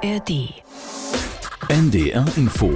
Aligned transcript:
ARD. 0.00 0.54
NDR 1.68 2.24
Info. 2.36 2.70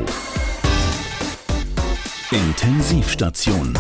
Intensivstation. 2.33 3.79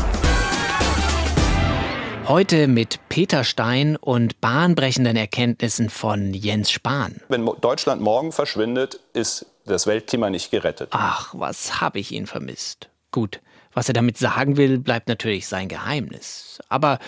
Heute 2.29 2.69
mit 2.69 3.01
Peter 3.09 3.43
Stein 3.43 3.97
und 3.97 4.41
bahnbrechenden 4.41 5.17
Erkenntnissen 5.17 5.91
von 5.91 6.35
Jens 6.35 6.71
Spahn. 6.71 7.21
Wenn 7.29 7.45
Deutschland 7.61 8.01
morgen 8.01 8.31
verschwindet, 8.31 9.01
ist 9.13 9.47
das 9.65 9.89
Weltklima 9.89 10.31
nicht 10.31 10.53
gerettet. 10.53 10.91
Ach, 10.93 11.35
was 11.37 11.81
habe 11.81 11.99
ich 11.99 12.13
ihn 12.13 12.29
vermisst. 12.29 12.91
Gut, 13.11 13.41
was 13.75 13.89
er 13.89 13.95
damit 13.95 14.19
sagen 14.19 14.57
will, 14.57 14.79
bleibt 14.79 15.09
natürlich 15.09 15.49
sein 15.49 15.69
Geheimnis. 15.69 16.61
Aber 16.69 16.99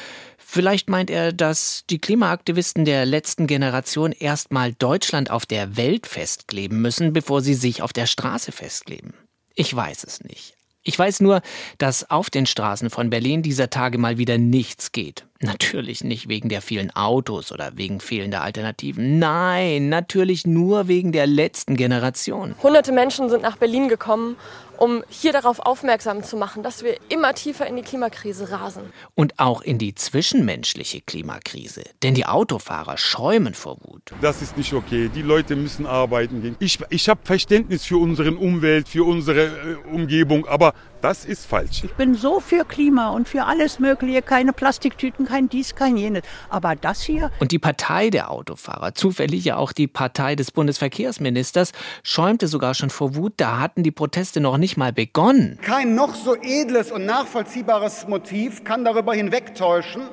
Vielleicht 0.54 0.88
meint 0.88 1.10
er, 1.10 1.32
dass 1.32 1.82
die 1.90 1.98
Klimaaktivisten 1.98 2.84
der 2.84 3.06
letzten 3.06 3.48
Generation 3.48 4.12
erstmal 4.12 4.72
Deutschland 4.72 5.28
auf 5.28 5.46
der 5.46 5.76
Welt 5.76 6.06
festkleben 6.06 6.80
müssen, 6.80 7.12
bevor 7.12 7.40
sie 7.40 7.54
sich 7.54 7.82
auf 7.82 7.92
der 7.92 8.06
Straße 8.06 8.52
festkleben. 8.52 9.14
Ich 9.56 9.74
weiß 9.74 10.04
es 10.04 10.22
nicht. 10.22 10.54
Ich 10.84 10.96
weiß 10.96 11.22
nur, 11.22 11.42
dass 11.78 12.08
auf 12.08 12.30
den 12.30 12.46
Straßen 12.46 12.88
von 12.90 13.10
Berlin 13.10 13.42
dieser 13.42 13.68
Tage 13.68 13.98
mal 13.98 14.16
wieder 14.16 14.38
nichts 14.38 14.92
geht. 14.92 15.26
Natürlich 15.44 16.02
nicht 16.02 16.28
wegen 16.28 16.48
der 16.48 16.62
vielen 16.62 16.90
Autos 16.96 17.52
oder 17.52 17.72
wegen 17.76 18.00
fehlender 18.00 18.42
Alternativen. 18.42 19.18
Nein, 19.18 19.90
natürlich 19.90 20.46
nur 20.46 20.88
wegen 20.88 21.12
der 21.12 21.26
letzten 21.26 21.76
Generation. 21.76 22.54
Hunderte 22.62 22.92
Menschen 22.92 23.28
sind 23.28 23.42
nach 23.42 23.58
Berlin 23.58 23.88
gekommen, 23.88 24.36
um 24.78 25.04
hier 25.08 25.32
darauf 25.32 25.60
aufmerksam 25.60 26.22
zu 26.22 26.36
machen, 26.36 26.62
dass 26.62 26.82
wir 26.82 26.96
immer 27.08 27.34
tiefer 27.34 27.66
in 27.66 27.76
die 27.76 27.82
Klimakrise 27.82 28.50
rasen. 28.50 28.84
Und 29.14 29.38
auch 29.38 29.60
in 29.60 29.78
die 29.78 29.94
zwischenmenschliche 29.94 31.00
Klimakrise. 31.02 31.84
Denn 32.02 32.14
die 32.14 32.26
Autofahrer 32.26 32.96
schäumen 32.96 33.54
vor 33.54 33.76
Wut. 33.82 34.12
Das 34.20 34.42
ist 34.42 34.56
nicht 34.56 34.72
okay. 34.72 35.10
Die 35.14 35.22
Leute 35.22 35.56
müssen 35.56 35.86
arbeiten 35.86 36.42
gehen. 36.42 36.56
Ich, 36.58 36.78
ich 36.88 37.08
habe 37.08 37.20
Verständnis 37.22 37.84
für 37.84 37.98
unsere 37.98 38.32
Umwelt, 38.32 38.88
für 38.88 39.04
unsere 39.04 39.44
äh, 39.44 39.76
Umgebung, 39.92 40.46
aber 40.46 40.74
das 41.04 41.26
ist 41.26 41.44
falsch. 41.44 41.84
Ich 41.84 41.92
bin 41.92 42.14
so 42.14 42.40
für 42.40 42.64
Klima 42.64 43.10
und 43.10 43.28
für 43.28 43.44
alles 43.44 43.78
Mögliche. 43.78 44.22
Keine 44.22 44.54
Plastiktüten, 44.54 45.26
kein 45.26 45.50
dies, 45.50 45.74
kein 45.74 45.98
jenes. 45.98 46.22
Aber 46.48 46.76
das 46.76 47.02
hier. 47.02 47.30
Und 47.40 47.52
die 47.52 47.58
Partei 47.58 48.08
der 48.08 48.30
Autofahrer, 48.30 48.94
zufällig 48.94 49.44
ja 49.44 49.56
auch 49.56 49.72
die 49.72 49.86
Partei 49.86 50.34
des 50.34 50.50
Bundesverkehrsministers, 50.50 51.72
schäumte 52.02 52.48
sogar 52.48 52.72
schon 52.72 52.88
vor 52.88 53.16
Wut. 53.16 53.34
Da 53.36 53.60
hatten 53.60 53.82
die 53.82 53.90
Proteste 53.90 54.40
noch 54.40 54.56
nicht 54.56 54.78
mal 54.78 54.94
begonnen. 54.94 55.58
Kein 55.60 55.94
noch 55.94 56.14
so 56.14 56.36
edles 56.36 56.90
und 56.90 57.04
nachvollziehbares 57.04 58.08
Motiv 58.08 58.64
kann 58.64 58.86
darüber 58.86 59.12
hinwegtäuschen, 59.12 60.04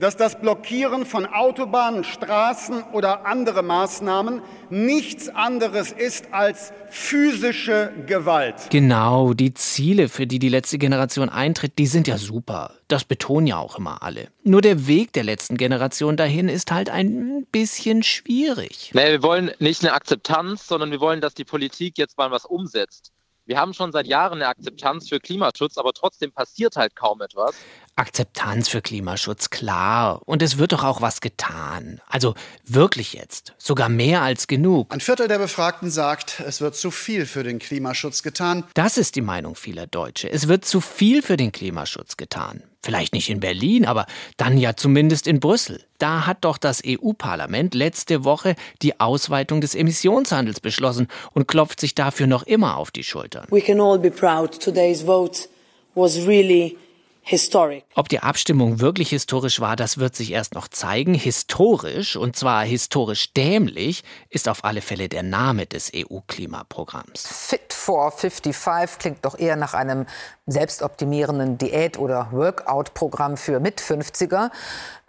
dass 0.00 0.16
das 0.16 0.40
Blockieren 0.40 1.04
von 1.04 1.26
Autobahnen, 1.26 2.04
Straßen 2.04 2.82
oder 2.92 3.26
andere 3.26 3.62
Maßnahmen 3.62 4.40
nichts 4.70 5.28
anderes 5.28 5.92
ist 5.92 6.32
als 6.32 6.72
physische 6.88 7.92
Gewalt. 8.06 8.70
Genau, 8.70 9.34
die 9.34 9.52
Ziele, 9.52 10.08
für 10.08 10.26
die 10.26 10.38
die 10.38 10.48
letzte 10.48 10.78
Generation 10.78 11.28
eintritt, 11.28 11.78
die 11.78 11.86
sind 11.86 12.08
ja 12.08 12.16
super. 12.16 12.72
Das 12.88 13.04
betonen 13.04 13.46
ja 13.46 13.58
auch 13.58 13.78
immer 13.78 14.02
alle. 14.02 14.28
Nur 14.42 14.62
der 14.62 14.86
Weg 14.86 15.12
der 15.12 15.24
letzten 15.24 15.58
Generation 15.58 16.16
dahin 16.16 16.48
ist 16.48 16.72
halt 16.72 16.88
ein 16.88 17.46
bisschen 17.52 18.02
schwierig. 18.02 18.90
Nee, 18.94 19.10
wir 19.10 19.22
wollen 19.22 19.52
nicht 19.58 19.84
eine 19.84 19.92
Akzeptanz, 19.92 20.66
sondern 20.66 20.90
wir 20.90 21.00
wollen, 21.00 21.20
dass 21.20 21.34
die 21.34 21.44
Politik 21.44 21.98
jetzt 21.98 22.16
mal 22.16 22.30
was 22.30 22.46
umsetzt. 22.46 23.12
Wir 23.50 23.58
haben 23.58 23.74
schon 23.74 23.90
seit 23.90 24.06
Jahren 24.06 24.34
eine 24.34 24.46
Akzeptanz 24.46 25.08
für 25.08 25.18
Klimaschutz, 25.18 25.76
aber 25.76 25.92
trotzdem 25.92 26.30
passiert 26.30 26.76
halt 26.76 26.94
kaum 26.94 27.20
etwas. 27.20 27.56
Akzeptanz 27.96 28.68
für 28.68 28.80
Klimaschutz, 28.80 29.50
klar. 29.50 30.22
Und 30.24 30.40
es 30.40 30.56
wird 30.58 30.70
doch 30.70 30.84
auch 30.84 31.00
was 31.00 31.20
getan. 31.20 32.00
Also 32.06 32.36
wirklich 32.64 33.12
jetzt. 33.12 33.54
Sogar 33.58 33.88
mehr 33.88 34.22
als 34.22 34.46
genug. 34.46 34.94
Ein 34.94 35.00
Viertel 35.00 35.26
der 35.26 35.38
Befragten 35.40 35.90
sagt, 35.90 36.38
es 36.46 36.60
wird 36.60 36.76
zu 36.76 36.92
viel 36.92 37.26
für 37.26 37.42
den 37.42 37.58
Klimaschutz 37.58 38.22
getan. 38.22 38.62
Das 38.74 38.96
ist 38.96 39.16
die 39.16 39.20
Meinung 39.20 39.56
vieler 39.56 39.88
Deutsche. 39.88 40.30
Es 40.30 40.46
wird 40.46 40.64
zu 40.64 40.80
viel 40.80 41.20
für 41.20 41.36
den 41.36 41.50
Klimaschutz 41.50 42.16
getan. 42.16 42.62
Vielleicht 42.82 43.12
nicht 43.12 43.28
in 43.28 43.40
Berlin, 43.40 43.84
aber 43.84 44.06
dann 44.38 44.56
ja 44.56 44.74
zumindest 44.74 45.26
in 45.26 45.38
Brüssel. 45.38 45.84
Da 45.98 46.26
hat 46.26 46.38
doch 46.44 46.56
das 46.56 46.82
EU-Parlament 46.86 47.74
letzte 47.74 48.24
Woche 48.24 48.54
die 48.80 49.00
Ausweitung 49.00 49.60
des 49.60 49.74
Emissionshandels 49.74 50.60
beschlossen 50.60 51.08
und 51.32 51.46
klopft 51.46 51.80
sich 51.80 51.94
dafür 51.94 52.26
noch 52.26 52.44
immer 52.44 52.78
auf 52.78 52.90
die 52.90 53.04
Schultern. 53.04 53.46
We 53.50 53.60
can 53.60 53.80
all 53.80 53.98
be 53.98 54.10
proud. 54.10 54.58
Today's 54.58 55.02
vote 55.02 55.48
was 55.94 56.26
really 56.26 56.78
Historic. 57.22 57.84
Ob 57.94 58.08
die 58.08 58.20
Abstimmung 58.20 58.80
wirklich 58.80 59.10
historisch 59.10 59.60
war, 59.60 59.76
das 59.76 59.98
wird 59.98 60.16
sich 60.16 60.32
erst 60.32 60.54
noch 60.54 60.68
zeigen. 60.68 61.14
Historisch, 61.14 62.16
und 62.16 62.36
zwar 62.36 62.64
historisch 62.64 63.32
dämlich, 63.34 64.02
ist 64.30 64.48
auf 64.48 64.64
alle 64.64 64.80
Fälle 64.80 65.08
der 65.08 65.22
Name 65.22 65.66
des 65.66 65.92
EU-Klimaprogramms. 65.94 67.26
Fit 67.26 67.72
for 67.72 68.10
55 68.10 68.98
klingt 68.98 69.24
doch 69.24 69.38
eher 69.38 69.56
nach 69.56 69.74
einem 69.74 70.06
selbstoptimierenden 70.46 71.58
Diät- 71.58 71.98
oder 71.98 72.28
Workout-Programm 72.32 73.36
für 73.36 73.60
Mit-50er 73.60 74.50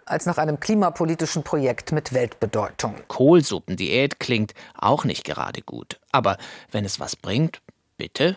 als 0.04 0.26
nach 0.26 0.38
einem 0.38 0.60
klimapolitischen 0.60 1.42
Projekt 1.42 1.92
mit 1.92 2.12
Weltbedeutung. 2.12 2.94
Kohlsuppendiät 3.08 4.20
klingt 4.20 4.52
auch 4.76 5.04
nicht 5.04 5.24
gerade 5.24 5.62
gut. 5.62 6.00
Aber 6.10 6.36
wenn 6.70 6.84
es 6.84 7.00
was 7.00 7.16
bringt, 7.16 7.60
bitte. 7.96 8.36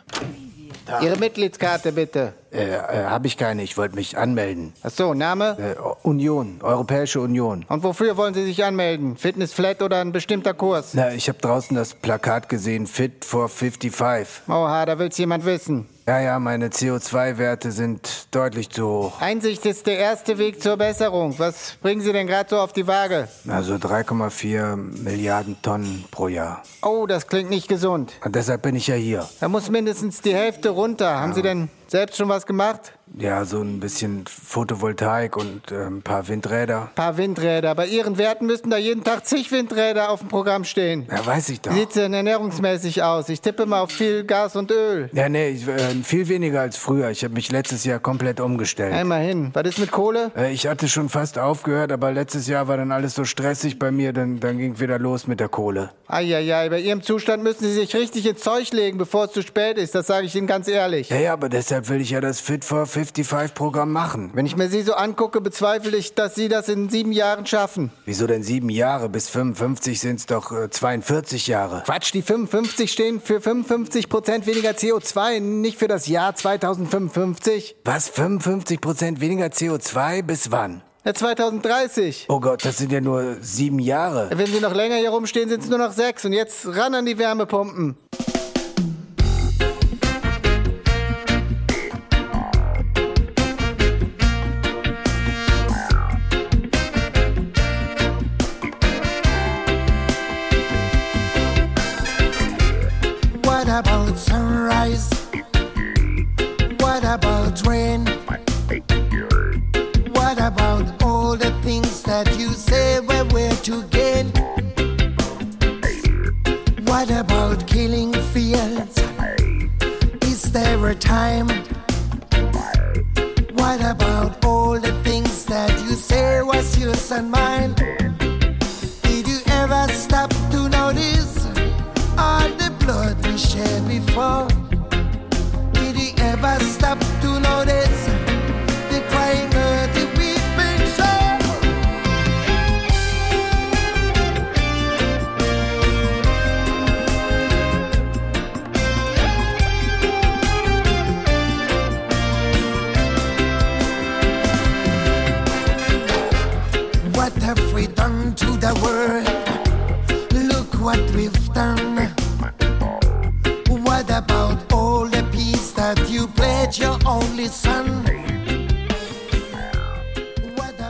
Da. 0.86 1.02
Ihre 1.02 1.18
Mitgliedskarte 1.18 1.92
bitte. 1.92 2.34
Äh, 2.56 2.76
äh 2.76 3.06
habe 3.06 3.28
ich 3.28 3.38
keine. 3.38 3.64
Ich 3.64 3.78
wollte 3.78 3.96
mich 3.96 4.18
anmelden. 4.18 4.74
Ach 4.84 4.92
so, 4.92 5.14
Name? 5.14 5.58
Äh, 5.60 6.08
Union, 6.08 6.60
Europäische 6.62 7.20
Union. 7.22 7.66
Und 7.68 7.84
wofür 7.84 8.18
wollen 8.18 8.34
Sie 8.34 8.46
sich 8.46 8.64
anmelden? 8.64 9.18
Fitness 9.18 9.54
Flat 9.54 9.82
oder 9.82 10.00
ein 10.02 10.12
bestimmter 10.12 10.54
Kurs? 10.54 10.94
Na, 10.94 11.12
ich 11.14 11.28
habe 11.28 11.40
draußen 11.40 11.76
das 11.76 11.94
Plakat 11.94 12.50
gesehen, 12.50 12.88
Fit 12.88 13.26
for 13.26 13.50
55. 13.50 14.48
Oha, 14.48 14.86
da 14.86 14.98
will's 15.00 15.18
jemand 15.18 15.46
wissen. 15.46 15.88
Ja, 16.08 16.20
ja, 16.20 16.38
meine 16.38 16.68
CO2-Werte 16.68 17.72
sind 17.72 18.28
deutlich 18.30 18.70
zu 18.70 18.88
hoch. 18.88 19.22
Einsicht 19.22 19.66
ist 19.66 19.88
der 19.88 19.98
erste 19.98 20.38
Weg 20.38 20.62
zur 20.62 20.78
Besserung. 20.78 21.34
Was 21.40 21.78
bringen 21.82 22.02
Sie 22.02 22.14
denn 22.14 22.28
gerade 22.28 22.48
so 22.48 22.60
auf 22.60 22.74
die 22.74 22.86
Waage? 22.86 23.28
Also 23.48 23.74
3,4 23.74 24.76
Milliarden 24.76 25.60
Tonnen 25.64 26.06
pro 26.12 26.28
Jahr. 26.28 26.62
Oh, 26.84 27.08
das 27.08 27.26
klingt 27.26 27.50
nicht 27.50 27.68
gesund. 27.68 28.14
Und 28.24 28.36
deshalb 28.36 28.62
bin 28.62 28.76
ich 28.76 28.86
ja 28.86 28.94
hier. 28.94 29.28
Da 29.40 29.50
muss 29.50 29.72
mindestens 29.72 30.22
die 30.22 30.36
Hälfte 30.36 30.70
runter. 30.70 31.06
Ja. 31.06 31.22
Haben 31.22 31.34
Sie 31.34 31.42
denn 31.42 31.70
selbst 31.88 32.18
schon 32.18 32.30
was 32.30 32.46
gemacht? 32.46 32.95
Ja, 33.18 33.46
so 33.46 33.62
ein 33.62 33.80
bisschen 33.80 34.26
Photovoltaik 34.28 35.38
und 35.38 35.72
äh, 35.72 35.86
ein 35.86 36.02
paar 36.02 36.28
Windräder. 36.28 36.84
Ein 36.84 36.96
paar 36.96 37.18
Windräder. 37.18 37.76
Bei 37.76 37.86
Ihren 37.86 38.18
Werten 38.18 38.46
müssten 38.48 38.70
da 38.72 38.78
jeden 38.78 39.04
Tag 39.04 39.26
zig 39.26 39.52
Windräder 39.52 40.10
auf 40.10 40.20
dem 40.20 40.28
Programm 40.28 40.64
stehen. 40.64 41.08
Ja, 41.10 41.26
weiß 41.26 41.50
ich 41.50 41.62
doch. 41.62 41.72
Wie 41.72 41.80
sieht's 41.80 41.94
denn 41.94 42.14
ernährungsmäßig 42.14 43.04
aus? 43.04 43.30
Ich 43.30 43.42
tippe 43.42 43.68
mal 43.68 43.82
auf 43.82 43.92
viel 43.92 44.24
Gas 44.24 44.56
und 44.56 44.72
Öl. 44.72 45.10
Ja, 45.14 45.30
nee, 45.30 45.50
ich, 45.50 45.68
äh, 45.68 45.78
viel 46.04 46.28
weniger 46.28 46.62
als 46.62 46.78
früher. 46.78 47.10
Ich 47.12 47.24
habe 47.24 47.36
mich 47.36 47.52
letztes 47.52 47.86
Jahr 47.86 48.00
komplett 48.00 48.40
umgestellt. 48.40 48.94
Einmal 48.94 49.22
hin. 49.22 49.52
Was 49.54 49.68
ist 49.68 49.80
mit 49.80 49.92
Kohle? 49.92 50.32
Äh, 50.36 50.52
ich 50.52 50.68
hatte 50.68 50.90
schon 50.90 51.10
fast 51.10 51.38
aufgehört, 51.38 51.92
aber 51.92 52.12
letztes 52.12 52.48
Jahr 52.48 52.68
war 52.68 52.78
dann 52.78 52.92
alles 52.92 53.14
so 53.14 53.24
stressig 53.24 53.78
bei 53.78 53.92
mir, 53.92 54.14
dann, 54.14 54.40
dann 54.40 54.58
ging 54.58 54.80
wieder 54.80 55.00
los 55.00 55.28
mit 55.28 55.40
der 55.40 55.50
Kohle. 55.50 55.92
Eieiei, 56.08 56.70
bei 56.70 56.80
Ihrem 56.80 57.02
Zustand 57.02 57.44
müssen 57.44 57.64
Sie 57.64 57.74
sich 57.74 57.96
richtig 57.96 58.26
ins 58.26 58.42
Zeug 58.42 58.72
legen, 58.74 58.98
bevor 58.98 59.26
es 59.26 59.32
zu 59.32 59.42
spät 59.42 59.78
ist. 59.78 59.96
Das 59.96 60.08
sage 60.08 60.26
ich 60.26 60.36
Ihnen 60.36 60.48
ganz 60.48 60.68
ehrlich. 60.68 61.10
Ja, 61.10 61.18
ja, 61.18 61.34
aber 61.34 61.50
deshalb 61.50 61.88
will 61.90 62.02
ich 62.02 62.10
ja 62.10 62.22
das 62.22 62.40
Fit 62.40 62.66
for 62.66 62.86
55-Programm 62.96 63.92
machen. 63.92 64.32
Wenn 64.34 64.46
ich 64.46 64.56
mir 64.56 64.70
Sie 64.70 64.82
so 64.82 64.94
angucke, 64.94 65.42
bezweifle 65.42 65.98
ich, 65.98 66.16
dass 66.16 66.36
Sie 66.36 66.48
das 66.48 66.70
in 66.70 66.90
sieben 66.90 67.12
Jahren 67.12 67.46
schaffen. 67.46 67.92
Wieso 68.06 68.26
denn 68.26 68.44
sieben 68.44 68.70
Jahre? 68.70 69.10
Bis 69.10 69.30
55 69.30 70.00
sind 70.00 70.20
es 70.20 70.26
doch 70.26 70.52
äh, 70.52 70.70
42 70.70 71.48
Jahre. 71.48 71.84
Quatsch, 71.86 72.14
die 72.14 72.22
55 72.22 72.92
stehen 72.92 73.20
für 73.22 73.42
55 73.42 74.08
Prozent 74.08 74.48
weniger 74.48 74.72
CO2, 74.72 75.40
nicht 75.42 75.78
für 75.78 75.88
das 75.88 76.08
Jahr 76.08 76.36
2055. 76.36 77.76
Was? 77.84 78.08
55 78.10 78.80
Prozent 78.80 79.22
weniger 79.22 79.48
CO2? 79.48 80.24
Bis 80.24 80.52
wann? 80.52 80.82
Ja, 81.06 81.14
2030. 81.14 82.26
Oh 82.30 82.40
Gott, 82.40 82.66
das 82.66 82.80
sind 82.80 82.92
ja 82.92 83.00
nur 83.00 83.38
sieben 83.40 83.78
Jahre. 83.78 84.32
Wenn 84.34 84.48
Sie 84.48 84.60
noch 84.60 84.74
länger 84.74 84.96
hier 84.96 85.12
rumstehen, 85.12 85.50
sind 85.50 85.62
es 85.62 85.70
nur 85.70 85.78
noch 85.78 85.92
sechs. 85.92 86.26
Und 86.26 86.34
jetzt 86.34 86.66
ran 86.66 86.96
an 86.96 87.06
die 87.06 87.20
Wärmepumpen. 87.20 87.96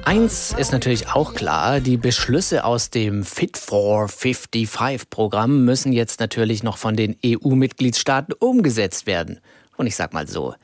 Eins 0.03 0.55
ist 0.57 0.71
natürlich 0.71 1.09
auch 1.09 1.35
klar, 1.35 1.79
die 1.79 1.97
Beschlüsse 1.97 2.65
aus 2.65 2.89
dem 2.89 3.23
Fit 3.23 3.55
for 3.55 4.07
55 4.07 5.11
Programm 5.11 5.63
müssen 5.63 5.93
jetzt 5.93 6.19
natürlich 6.19 6.63
noch 6.63 6.79
von 6.79 6.95
den 6.95 7.15
EU-Mitgliedstaaten 7.23 8.33
umgesetzt 8.33 9.05
werden. 9.05 9.39
Und 9.77 9.85
ich 9.85 9.95
sag 9.95 10.11
mal 10.11 10.27
so, 10.27 10.55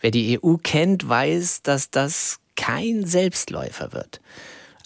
wer 0.00 0.10
die 0.10 0.40
EU 0.42 0.54
kennt, 0.54 1.06
weiß, 1.06 1.60
dass 1.60 1.90
das 1.90 2.38
kein 2.56 3.04
Selbstläufer 3.04 3.92
wird. 3.92 4.22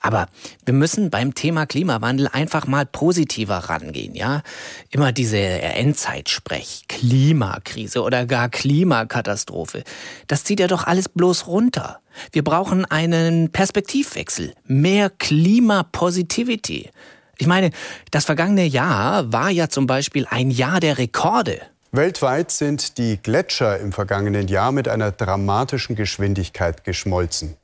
Aber 0.05 0.27
wir 0.67 0.75
müssen 0.75 1.09
beim 1.09 1.33
Thema 1.33 1.65
Klimawandel 1.65 2.29
einfach 2.29 2.67
mal 2.67 2.85
positiver 2.85 3.56
rangehen, 3.56 4.15
ja? 4.15 4.43
Immer 4.91 5.12
diese 5.12 5.39
Endzeitsprech, 5.39 6.85
Klimakrise 6.89 8.03
oder 8.03 8.27
gar 8.27 8.51
Klimakatastrophe. 8.51 9.83
Das 10.27 10.45
zieht 10.45 10.61
ja 10.61 10.67
doch 10.67 10.85
alles 10.85 11.09
bloß 11.09 11.47
runter. 11.47 12.01
Wir 12.33 12.45
brauchen 12.45 12.85
einen 12.85 13.51
Perspektivwechsel, 13.51 14.53
mehr 14.67 15.09
Klimapositivity. 15.09 16.91
Ich 17.39 17.47
meine, 17.47 17.71
das 18.11 18.27
vergangene 18.27 18.67
Jahr 18.67 19.33
war 19.33 19.49
ja 19.49 19.71
zum 19.71 19.87
Beispiel 19.87 20.27
ein 20.29 20.50
Jahr 20.50 20.81
der 20.81 20.99
Rekorde. 20.99 21.62
Weltweit 21.93 22.50
sind 22.50 22.99
die 22.99 23.17
Gletscher 23.23 23.81
im 23.81 23.91
vergangenen 23.91 24.49
Jahr 24.49 24.71
mit 24.71 24.87
einer 24.87 25.12
dramatischen 25.12 25.97
Geschwindigkeit 25.97 26.85
geschmolzen. 26.85 27.57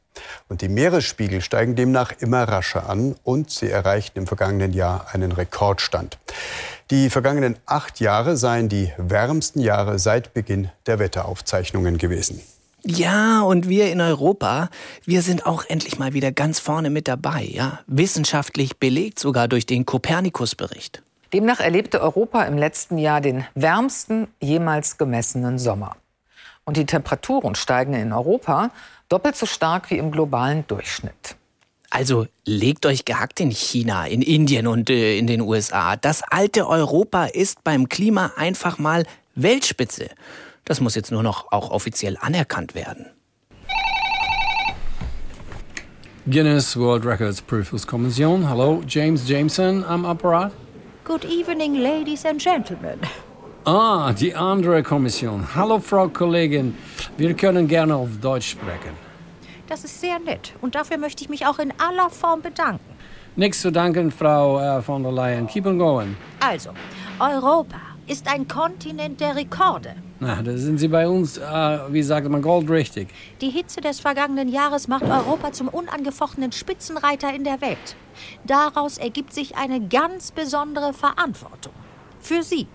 Und 0.49 0.63
die 0.63 0.69
Meeresspiegel 0.69 1.41
steigen 1.41 1.77
demnach 1.77 2.13
immer 2.21 2.45
rascher 2.45 2.89
an 2.89 3.17
und 3.23 3.51
sie 3.51 3.71
erreichten 3.71 4.21
im 4.21 4.27
vergangenen 4.27 4.73
Jahr 4.73 5.07
einen 5.13 5.33
Rekordstand. 5.33 6.19
Die 6.91 7.11
vergangenen 7.11 7.57
acht 7.67 8.01
Jahre 8.01 8.37
seien 8.37 8.69
die 8.69 8.93
wärmsten 8.97 9.61
Jahre 9.61 9.99
seit 9.99 10.35
Beginn 10.35 10.71
der 10.87 10.99
Wetteraufzeichnungen 10.99 11.99
gewesen. 11.99 12.41
Ja, 12.83 13.43
und 13.43 13.69
wir 13.69 13.93
in 13.93 14.01
Europa, 14.01 14.71
wir 15.05 15.21
sind 15.21 15.45
auch 15.45 15.65
endlich 15.69 15.99
mal 15.99 16.15
wieder 16.15 16.33
ganz 16.33 16.61
vorne 16.61 16.89
mit 16.89 17.09
dabei, 17.09 17.45
ja. 17.45 17.81
Wissenschaftlich 17.87 18.79
belegt 18.79 19.19
sogar 19.19 19.49
durch 19.49 19.67
den 19.67 19.85
Kopernikus-Bericht. 19.85 21.03
Demnach 21.33 21.61
erlebte 21.61 22.01
Europa 22.01 22.43
im 22.45 22.57
letzten 22.57 22.97
Jahr 22.97 23.21
den 23.21 23.45
wärmsten 23.55 24.29
jemals 24.41 24.97
gemessenen 24.97 25.59
Sommer. 25.59 25.97
Und 26.65 26.77
die 26.77 26.87
Temperaturen 26.87 27.55
steigen 27.55 27.95
in 27.95 28.13
Europa 28.13 28.71
doppelt 29.11 29.37
so 29.37 29.45
stark 29.45 29.91
wie 29.91 29.99
im 29.99 30.11
globalen 30.11 30.67
Durchschnitt. 30.67 31.37
Also 31.91 32.27
legt 32.45 32.87
euch 32.87 33.05
gehackt 33.05 33.41
in 33.41 33.51
China, 33.51 34.07
in 34.07 34.23
Indien 34.23 34.69
und 34.69 34.89
äh, 34.89 35.19
in 35.19 35.27
den 35.27 35.41
USA. 35.41 35.97
Das 35.97 36.23
alte 36.23 36.69
Europa 36.69 37.25
ist 37.27 37.65
beim 37.65 37.89
Klima 37.89 38.33
einfach 38.37 38.79
mal 38.79 39.05
Weltspitze. 39.35 40.09
Das 40.65 40.81
muss 40.81 40.95
jetzt 40.95 41.11
nur 41.11 41.25
noch 41.25 41.51
auch 41.51 41.71
offiziell 41.71 42.17
anerkannt 42.21 42.77
werden. 42.77 43.07
Guinness 46.27 46.77
World 46.77 47.05
Records 47.05 47.43
Prüfungskommission. 47.43 48.49
Hello, 48.49 48.85
James 48.87 49.29
Jameson 49.29 49.85
am 49.85 50.05
Apparat. 50.05 50.53
Good 51.03 51.25
evening, 51.25 51.75
ladies 51.75 52.25
and 52.25 52.41
gentlemen. 52.41 53.01
Ah, 53.65 54.15
die 54.15 54.35
andere 54.35 54.83
Kommission. 54.83 55.47
Hallo, 55.55 55.81
Frau 55.81 56.09
Kollegin. 56.09 56.75
Wir 57.19 57.35
können 57.35 57.69
gerne 57.69 57.95
auf 57.95 58.09
Deutsch 58.19 58.53
sprechen. 58.53 58.97
Das 59.69 59.85
ist 59.85 60.01
sehr 60.01 60.19
nett 60.19 60.55
und 60.63 60.75
dafür 60.75 60.97
möchte 60.97 61.23
ich 61.23 61.29
mich 61.29 61.45
auch 61.45 61.59
in 61.59 61.71
aller 61.79 62.09
Form 62.09 62.41
bedanken. 62.41 62.81
Nichts 63.37 63.61
zu 63.61 63.71
danken, 63.71 64.11
Frau 64.11 64.59
äh, 64.59 64.81
von 64.81 65.03
der 65.03 65.13
Leyen. 65.13 65.47
Keep 65.47 65.67
on 65.67 65.79
going. 65.79 66.17
Also, 66.41 66.71
Europa 67.19 67.77
ist 68.07 68.27
ein 68.33 68.49
Kontinent 68.49 69.21
der 69.21 69.37
Rekorde. 69.37 69.95
Na, 70.21 70.43
da 70.43 70.57
sind 70.57 70.79
Sie 70.79 70.89
bei 70.89 71.07
uns, 71.07 71.37
äh, 71.37 71.43
wie 71.91 72.03
sagt 72.03 72.29
man, 72.31 72.41
goldrichtig. 72.41 73.09
Die 73.43 73.51
Hitze 73.51 73.83
des 73.83 74.01
vergangenen 74.01 74.49
Jahres 74.49 74.89
macht 74.89 75.05
Europa 75.05 75.53
zum 75.53 75.69
unangefochtenen 75.69 76.53
Spitzenreiter 76.53 77.33
in 77.35 77.45
der 77.45 77.61
Welt. 77.61 77.95
Daraus 78.47 78.97
ergibt 78.97 79.35
sich 79.35 79.57
eine 79.57 79.87
ganz 79.87 80.31
besondere 80.31 80.95
Verantwortung. 80.95 81.75
Für 82.21 82.43
Sie. 82.43 82.67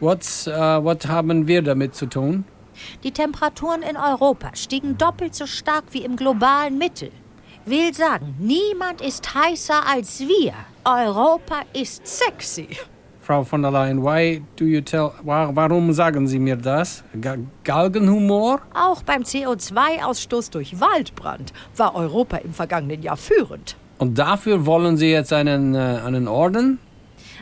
What's, 0.00 0.46
uh, 0.46 0.82
what 0.84 1.06
haben 1.08 1.46
wir 1.46 1.62
damit 1.62 1.94
zu 1.94 2.06
tun? 2.06 2.44
Die 3.02 3.12
Temperaturen 3.12 3.82
in 3.82 3.96
Europa 3.96 4.54
stiegen 4.54 4.98
doppelt 4.98 5.34
so 5.34 5.46
stark 5.46 5.84
wie 5.92 6.04
im 6.04 6.16
globalen 6.16 6.76
Mittel. 6.76 7.10
Will 7.64 7.94
sagen, 7.94 8.36
niemand 8.38 9.00
ist 9.00 9.34
heißer 9.34 9.86
als 9.88 10.20
wir. 10.20 10.52
Europa 10.84 11.62
ist 11.72 12.06
sexy. 12.06 12.68
Frau 13.22 13.42
von 13.42 13.62
der 13.62 13.72
Leyen, 13.72 14.04
why 14.04 14.42
do 14.56 14.64
you 14.64 14.80
tell, 14.80 15.10
warum 15.24 15.92
sagen 15.92 16.28
Sie 16.28 16.38
mir 16.38 16.54
das? 16.54 17.02
Galgenhumor? 17.64 18.60
Auch 18.72 19.02
beim 19.02 19.22
CO2-Ausstoß 19.22 20.52
durch 20.52 20.78
Waldbrand 20.78 21.52
war 21.76 21.96
Europa 21.96 22.36
im 22.36 22.52
vergangenen 22.52 23.02
Jahr 23.02 23.16
führend. 23.16 23.76
Und 23.98 24.16
dafür 24.18 24.64
wollen 24.66 24.96
Sie 24.96 25.10
jetzt 25.10 25.32
einen, 25.32 25.74
äh, 25.74 25.78
einen 26.04 26.28
Orden? 26.28 26.78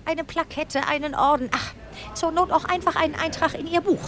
Eine 0.06 0.24
Plakette, 0.24 0.86
einen 0.86 1.14
Orden. 1.14 1.50
Ach, 1.52 1.74
zur 2.14 2.31
Not 2.32 2.50
auch 2.52 2.64
einfach 2.64 2.96
einen 2.96 3.14
Eintrag 3.14 3.58
in 3.58 3.67
Ihr 3.67 3.81
Buch. 3.81 4.00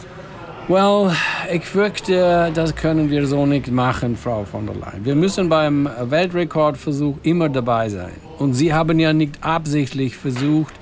Well, 0.69 1.13
ich 1.53 1.65
fürchte, 1.65 2.51
das 2.53 2.75
können 2.75 3.09
wir 3.09 3.27
so 3.29 3.47
nicht 3.47 3.71
machen, 3.71 4.17
Frau 4.17 4.45
von 4.45 4.67
der 4.67 4.75
Leyen. 4.75 5.05
Wir 5.05 5.15
müssen 5.15 5.49
beim 5.49 5.89
Weltrekordversuch 6.01 7.19
immer 7.23 7.49
dabei 7.49 7.89
sein. 7.89 8.13
Und 8.39 8.55
Sie 8.55 8.75
haben 8.75 8.99
ja 8.99 9.13
nicht 9.13 9.43
absichtlich 9.43 10.17
versucht, 10.17 10.75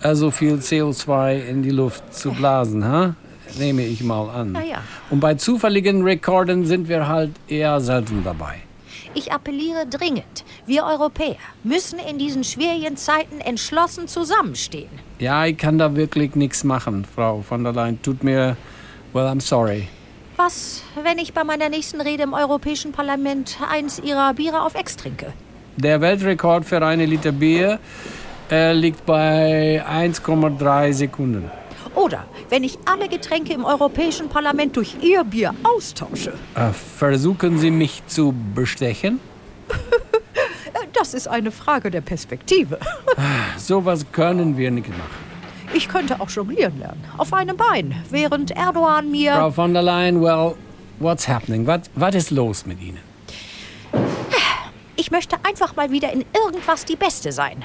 äh, 0.00 0.14
so 0.14 0.30
viel 0.30 0.54
CO2 0.54 1.44
in 1.44 1.62
die 1.62 1.70
Luft 1.70 2.14
zu 2.14 2.30
blasen, 2.32 2.84
ha? 2.84 3.14
nehme 3.58 3.82
ich 3.82 4.02
mal 4.02 4.28
an. 4.28 4.54
Ja. 4.54 4.82
Und 5.10 5.20
bei 5.20 5.34
zufälligen 5.34 6.02
Rekorden 6.02 6.64
sind 6.64 6.88
wir 6.88 7.08
halt 7.08 7.32
eher 7.48 7.80
selten 7.80 8.22
dabei. 8.24 8.65
Ich 9.16 9.32
appelliere 9.32 9.86
dringend. 9.86 10.44
Wir 10.66 10.84
Europäer 10.84 11.36
müssen 11.64 11.98
in 11.98 12.18
diesen 12.18 12.44
schwierigen 12.44 12.98
Zeiten 12.98 13.40
entschlossen 13.40 14.08
zusammenstehen. 14.08 14.90
Ja, 15.18 15.46
ich 15.46 15.56
kann 15.56 15.78
da 15.78 15.96
wirklich 15.96 16.34
nichts 16.34 16.64
machen, 16.64 17.06
Frau 17.14 17.40
von 17.40 17.64
der 17.64 17.72
Leyen. 17.72 18.00
Tut 18.02 18.22
mir, 18.22 18.58
well, 19.14 19.24
I'm 19.24 19.40
sorry. 19.40 19.88
Was, 20.36 20.82
wenn 21.02 21.16
ich 21.16 21.32
bei 21.32 21.44
meiner 21.44 21.70
nächsten 21.70 22.02
Rede 22.02 22.24
im 22.24 22.34
Europäischen 22.34 22.92
Parlament 22.92 23.56
eins 23.66 24.00
Ihrer 24.00 24.34
Biere 24.34 24.60
auf 24.60 24.74
Ex 24.74 24.96
trinke? 24.96 25.32
Der 25.78 26.02
Weltrekord 26.02 26.66
für 26.66 26.84
eine 26.84 27.06
Liter 27.06 27.32
Bier 27.32 27.78
äh, 28.50 28.74
liegt 28.74 29.06
bei 29.06 29.82
1,3 29.90 30.92
Sekunden. 30.92 31.50
Oder 31.96 32.26
wenn 32.50 32.62
ich 32.62 32.78
alle 32.84 33.08
Getränke 33.08 33.52
im 33.52 33.64
Europäischen 33.64 34.28
Parlament 34.28 34.76
durch 34.76 34.94
Ihr 35.02 35.24
Bier 35.24 35.54
austausche. 35.64 36.34
Äh, 36.54 36.70
versuchen 36.70 37.58
Sie 37.58 37.72
mich 37.72 38.06
zu 38.06 38.32
bestechen? 38.54 39.18
Das 40.92 41.12
ist 41.12 41.28
eine 41.28 41.50
Frage 41.50 41.90
der 41.90 42.00
Perspektive. 42.00 42.78
Sowas 43.58 44.06
können 44.12 44.56
wir 44.56 44.70
nicht 44.70 44.88
machen. 44.88 45.26
Ich 45.74 45.88
könnte 45.88 46.20
auch 46.20 46.30
jonglieren 46.30 46.78
lernen. 46.78 47.04
Auf 47.18 47.34
einem 47.34 47.56
Bein, 47.56 48.02
während 48.08 48.50
Erdogan 48.52 49.10
mir. 49.10 49.34
Frau 49.34 49.50
von 49.50 49.74
der 49.74 49.82
Leyen, 49.82 50.22
well, 50.22 50.54
what's 50.98 51.28
happening? 51.28 51.66
Was, 51.66 51.82
was 51.94 52.14
ist 52.14 52.30
los 52.30 52.64
mit 52.64 52.80
Ihnen? 52.80 53.00
Ich 54.96 55.10
möchte 55.10 55.36
einfach 55.46 55.76
mal 55.76 55.90
wieder 55.90 56.10
in 56.12 56.24
irgendwas 56.34 56.86
die 56.86 56.96
Beste 56.96 57.30
sein. 57.30 57.64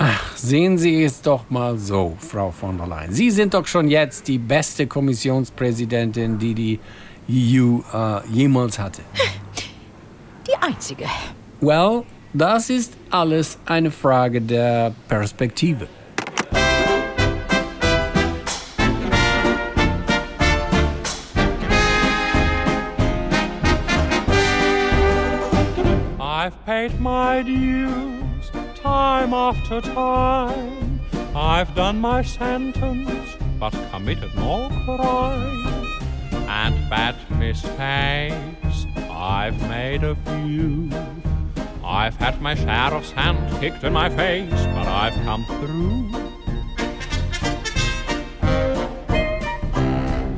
Ach, 0.00 0.36
sehen 0.36 0.78
Sie 0.78 1.02
es 1.02 1.20
doch 1.20 1.50
mal 1.50 1.76
so, 1.76 2.16
Frau 2.20 2.52
von 2.52 2.78
der 2.78 2.86
Leyen. 2.86 3.12
Sie 3.12 3.32
sind 3.32 3.52
doch 3.52 3.66
schon 3.66 3.88
jetzt 3.88 4.28
die 4.28 4.38
beste 4.38 4.86
Kommissionspräsidentin, 4.86 6.38
die 6.38 6.54
die 6.54 6.80
EU 7.28 7.80
äh, 7.92 8.26
jemals 8.28 8.78
hatte. 8.78 9.02
Die 10.46 10.54
einzige. 10.62 11.04
Well, 11.60 12.04
das 12.32 12.70
ist 12.70 12.94
alles 13.10 13.58
eine 13.66 13.90
Frage 13.90 14.40
der 14.40 14.94
Perspektive. 15.08 15.88
I've 26.18 26.54
paid 26.64 26.98
my 26.98 27.42
dues 27.42 28.17
time 28.88 29.34
after 29.34 29.80
time. 29.82 31.00
I've 31.34 31.74
done 31.74 31.98
my 32.00 32.22
sentence, 32.22 33.36
but 33.60 33.74
committed 33.90 34.34
no 34.34 34.56
crime. 34.84 35.66
And 36.60 36.74
bad 36.88 37.16
mistakes, 37.44 38.76
I've 39.10 39.60
made 39.76 40.02
a 40.04 40.14
few. 40.26 40.90
I've 41.84 42.16
had 42.24 42.40
my 42.40 42.54
share 42.54 42.94
of 42.98 43.04
sand 43.04 43.38
kicked 43.60 43.84
in 43.84 43.92
my 43.92 44.08
face, 44.08 44.62
but 44.76 44.86
I've 45.02 45.18
come 45.28 45.44
through. 45.58 45.98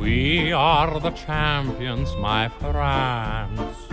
We 0.00 0.52
are 0.52 0.98
the 0.98 1.12
champions, 1.12 2.08
my 2.16 2.48
friends, 2.48 3.89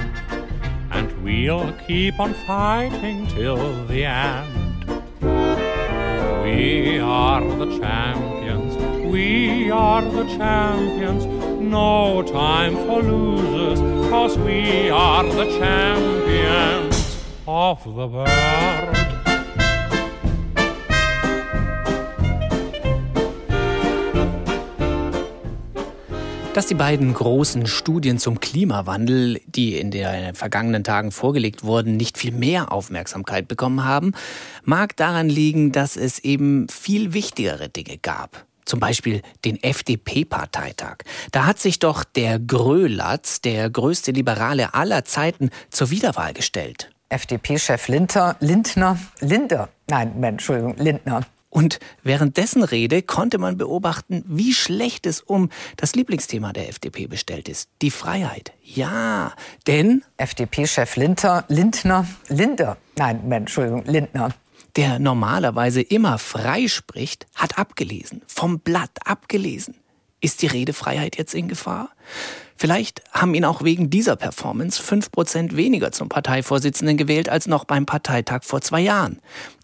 and 0.97 1.23
we'll 1.23 1.71
keep 1.87 2.19
on 2.19 2.33
fighting 2.33 3.27
till 3.27 3.85
the 3.85 4.03
end. 4.03 4.83
We 6.43 6.97
are 6.97 7.41
the 7.61 7.77
champions, 7.77 8.75
we 9.05 9.69
are 9.69 10.01
the 10.01 10.25
champions. 10.25 11.25
No 11.61 12.23
time 12.23 12.75
for 12.87 13.03
losers, 13.03 13.79
cause 14.09 14.37
we 14.39 14.89
are 14.89 15.23
the 15.23 15.45
champions 15.59 17.23
of 17.47 17.83
the 17.83 18.07
world. 18.07 18.96
Dass 26.57 26.65
die 26.65 26.73
beiden 26.73 27.13
großen 27.13 27.67
Studien 27.67 28.17
zum 28.17 28.39
Klimawandel, 28.39 29.39
die 29.45 29.77
in 29.77 29.91
den 29.91 30.33
vergangenen 30.33 30.83
Tagen 30.83 31.11
vorgelegt 31.11 31.63
wurden, 31.63 31.97
nicht 31.97 32.17
viel 32.17 32.31
mehr 32.31 32.71
Aufmerksamkeit 32.71 33.47
bekommen 33.47 33.85
haben, 33.85 34.13
mag 34.63 34.95
daran 34.95 35.29
liegen, 35.29 35.71
dass 35.71 35.95
es 35.95 36.17
eben 36.17 36.67
viel 36.67 37.13
wichtigere 37.13 37.69
Dinge 37.69 37.99
gab. 37.99 38.47
Zum 38.65 38.79
Beispiel 38.79 39.21
den 39.45 39.61
FDP-Parteitag. 39.61 41.03
Da 41.31 41.45
hat 41.45 41.59
sich 41.59 41.77
doch 41.77 42.03
der 42.03 42.39
Grölatz, 42.39 43.39
der 43.39 43.69
größte 43.69 44.09
Liberale 44.09 44.73
aller 44.73 45.05
Zeiten, 45.05 45.51
zur 45.69 45.91
Wiederwahl 45.91 46.33
gestellt. 46.33 46.89
FDP-Chef 47.09 47.87
Lindner, 47.87 48.35
Lindner, 48.39 48.97
Linder, 49.19 49.69
nein, 49.87 50.23
Entschuldigung, 50.23 50.75
Lindner. 50.77 51.21
Und 51.57 51.79
während 52.03 52.37
dessen 52.37 52.61
Rede 52.61 53.01
konnte 53.01 53.39
man 53.39 53.57
beobachten, 53.57 54.23
wie 54.27 54.53
schlecht 54.53 55.07
es 55.07 55.21
um 55.21 55.49
das 55.75 55.95
Lieblingsthema 55.95 56.53
der 56.53 56.69
FDP 56.69 57.07
bestellt 57.07 57.49
ist. 57.49 57.67
Die 57.81 57.89
Freiheit. 57.89 58.53
Ja, 58.61 59.33
denn. 59.65 60.03
FDP-Chef 60.17 60.95
Lindner, 60.97 61.45
Lindner, 61.47 62.05
Linder, 62.27 62.77
nein, 62.95 63.31
Entschuldigung, 63.31 63.83
Lindner 63.85 64.35
der 64.75 64.99
normalerweise 64.99 65.81
immer 65.81 66.19
frei 66.19 66.67
spricht, 66.67 67.25
hat 67.33 67.57
abgelesen, 67.57 68.21
vom 68.27 68.59
Blatt 68.59 68.91
abgelesen. 69.05 69.73
Ist 70.21 70.43
die 70.43 70.47
Redefreiheit 70.47 71.17
jetzt 71.17 71.33
in 71.33 71.47
Gefahr? 71.47 71.89
Vielleicht 72.57 73.03
haben 73.11 73.35
ihn 73.35 73.45
auch 73.45 73.63
wegen 73.63 73.89
dieser 73.89 74.15
Performance 74.15 74.81
fünf 74.81 75.11
Prozent 75.11 75.55
weniger 75.55 75.91
zum 75.91 76.09
Parteivorsitzenden 76.09 76.97
gewählt 76.97 77.29
als 77.29 77.47
noch 77.47 77.65
beim 77.65 77.85
Parteitag 77.85 78.43
vor 78.43 78.61
zwei 78.61 78.81
Jahren. 78.81 79.19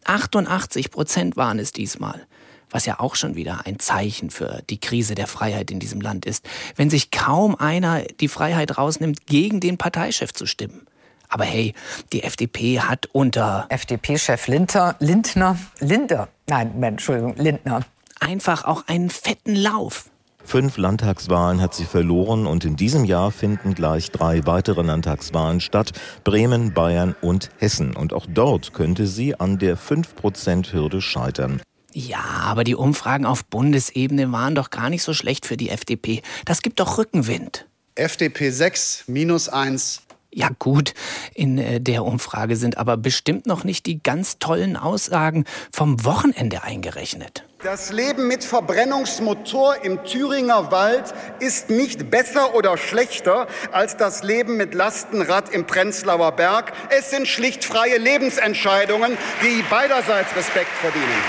88 0.05 0.91
Prozent 0.91 1.35
waren 1.35 1.57
es 1.57 1.71
diesmal. 1.71 2.25
Was 2.69 2.85
ja 2.85 2.99
auch 2.99 3.15
schon 3.15 3.35
wieder 3.35 3.65
ein 3.65 3.79
Zeichen 3.79 4.29
für 4.29 4.61
die 4.69 4.79
Krise 4.79 5.15
der 5.15 5.27
Freiheit 5.27 5.71
in 5.71 5.79
diesem 5.79 6.01
Land 6.01 6.25
ist, 6.25 6.47
wenn 6.75 6.89
sich 6.89 7.11
kaum 7.11 7.55
einer 7.55 8.01
die 8.19 8.27
Freiheit 8.27 8.77
rausnimmt, 8.77 9.25
gegen 9.27 9.59
den 9.59 9.77
Parteichef 9.77 10.33
zu 10.33 10.45
stimmen. 10.45 10.87
Aber 11.29 11.45
hey, 11.45 11.73
die 12.11 12.23
FDP 12.23 12.79
hat 12.79 13.07
unter 13.11 13.65
FDP-Chef 13.69 14.47
Lindner, 14.47 14.95
Lindner, 14.99 15.57
Linder, 15.79 16.29
nein, 16.47 16.81
Entschuldigung, 16.83 17.35
Lindner. 17.37 17.81
Einfach 18.19 18.65
auch 18.65 18.87
einen 18.87 19.09
fetten 19.09 19.55
Lauf. 19.55 20.11
Fünf 20.45 20.77
Landtagswahlen 20.77 21.61
hat 21.61 21.73
sie 21.73 21.85
verloren 21.85 22.45
und 22.45 22.65
in 22.65 22.75
diesem 22.75 23.05
Jahr 23.05 23.31
finden 23.31 23.73
gleich 23.73 24.11
drei 24.11 24.45
weitere 24.45 24.81
Landtagswahlen 24.81 25.61
statt. 25.61 25.91
Bremen, 26.23 26.73
Bayern 26.73 27.15
und 27.21 27.49
Hessen. 27.57 27.95
Und 27.95 28.13
auch 28.13 28.25
dort 28.27 28.73
könnte 28.73 29.07
sie 29.07 29.39
an 29.39 29.57
der 29.57 29.77
5%-Hürde 29.77 31.01
scheitern. 31.01 31.61
Ja, 31.93 32.23
aber 32.43 32.63
die 32.63 32.75
Umfragen 32.75 33.25
auf 33.25 33.45
Bundesebene 33.45 34.31
waren 34.31 34.55
doch 34.55 34.69
gar 34.69 34.89
nicht 34.89 35.03
so 35.03 35.13
schlecht 35.13 35.45
für 35.45 35.57
die 35.57 35.69
FDP. 35.69 36.21
Das 36.45 36.61
gibt 36.61 36.79
doch 36.79 36.97
Rückenwind. 36.97 37.67
FDP 37.95 38.49
6, 38.49 39.03
minus 39.07 39.49
1, 39.49 40.02
ja 40.33 40.49
gut, 40.59 40.93
in 41.33 41.57
äh, 41.57 41.79
der 41.79 42.03
Umfrage 42.05 42.55
sind 42.55 42.77
aber 42.77 42.97
bestimmt 42.97 43.45
noch 43.45 43.63
nicht 43.63 43.85
die 43.85 44.01
ganz 44.01 44.39
tollen 44.39 44.75
Aussagen 44.75 45.45
vom 45.71 46.03
Wochenende 46.05 46.63
eingerechnet. 46.63 47.45
Das 47.63 47.93
Leben 47.93 48.27
mit 48.27 48.43
Verbrennungsmotor 48.43 49.75
im 49.83 50.03
Thüringer 50.03 50.71
Wald 50.71 51.13
ist 51.39 51.69
nicht 51.69 52.09
besser 52.09 52.55
oder 52.55 52.77
schlechter 52.77 53.47
als 53.71 53.95
das 53.95 54.21
Leben 54.21 54.57
mit 54.57 54.73
Lastenrad 54.73 55.49
im 55.49 55.65
Prenzlauer 55.65 56.33
Berg. 56.33 56.73
Es 56.89 57.09
sind 57.09 57.25
schlicht 57.25 57.63
freie 57.63 57.97
Lebensentscheidungen, 57.97 59.17
die 59.41 59.63
beiderseits 59.69 60.35
Respekt 60.35 60.71
verdienen. 60.81 61.23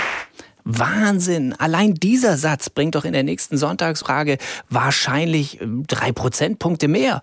Wahnsinn! 0.67 1.53
Allein 1.53 1.93
dieser 1.93 2.37
Satz 2.37 2.71
bringt 2.71 2.95
doch 2.95 3.05
in 3.05 3.13
der 3.13 3.21
nächsten 3.21 3.55
Sonntagsfrage 3.55 4.39
wahrscheinlich 4.67 5.61
äh, 5.61 5.67
drei 5.87 6.11
Prozentpunkte 6.11 6.87
mehr. 6.87 7.21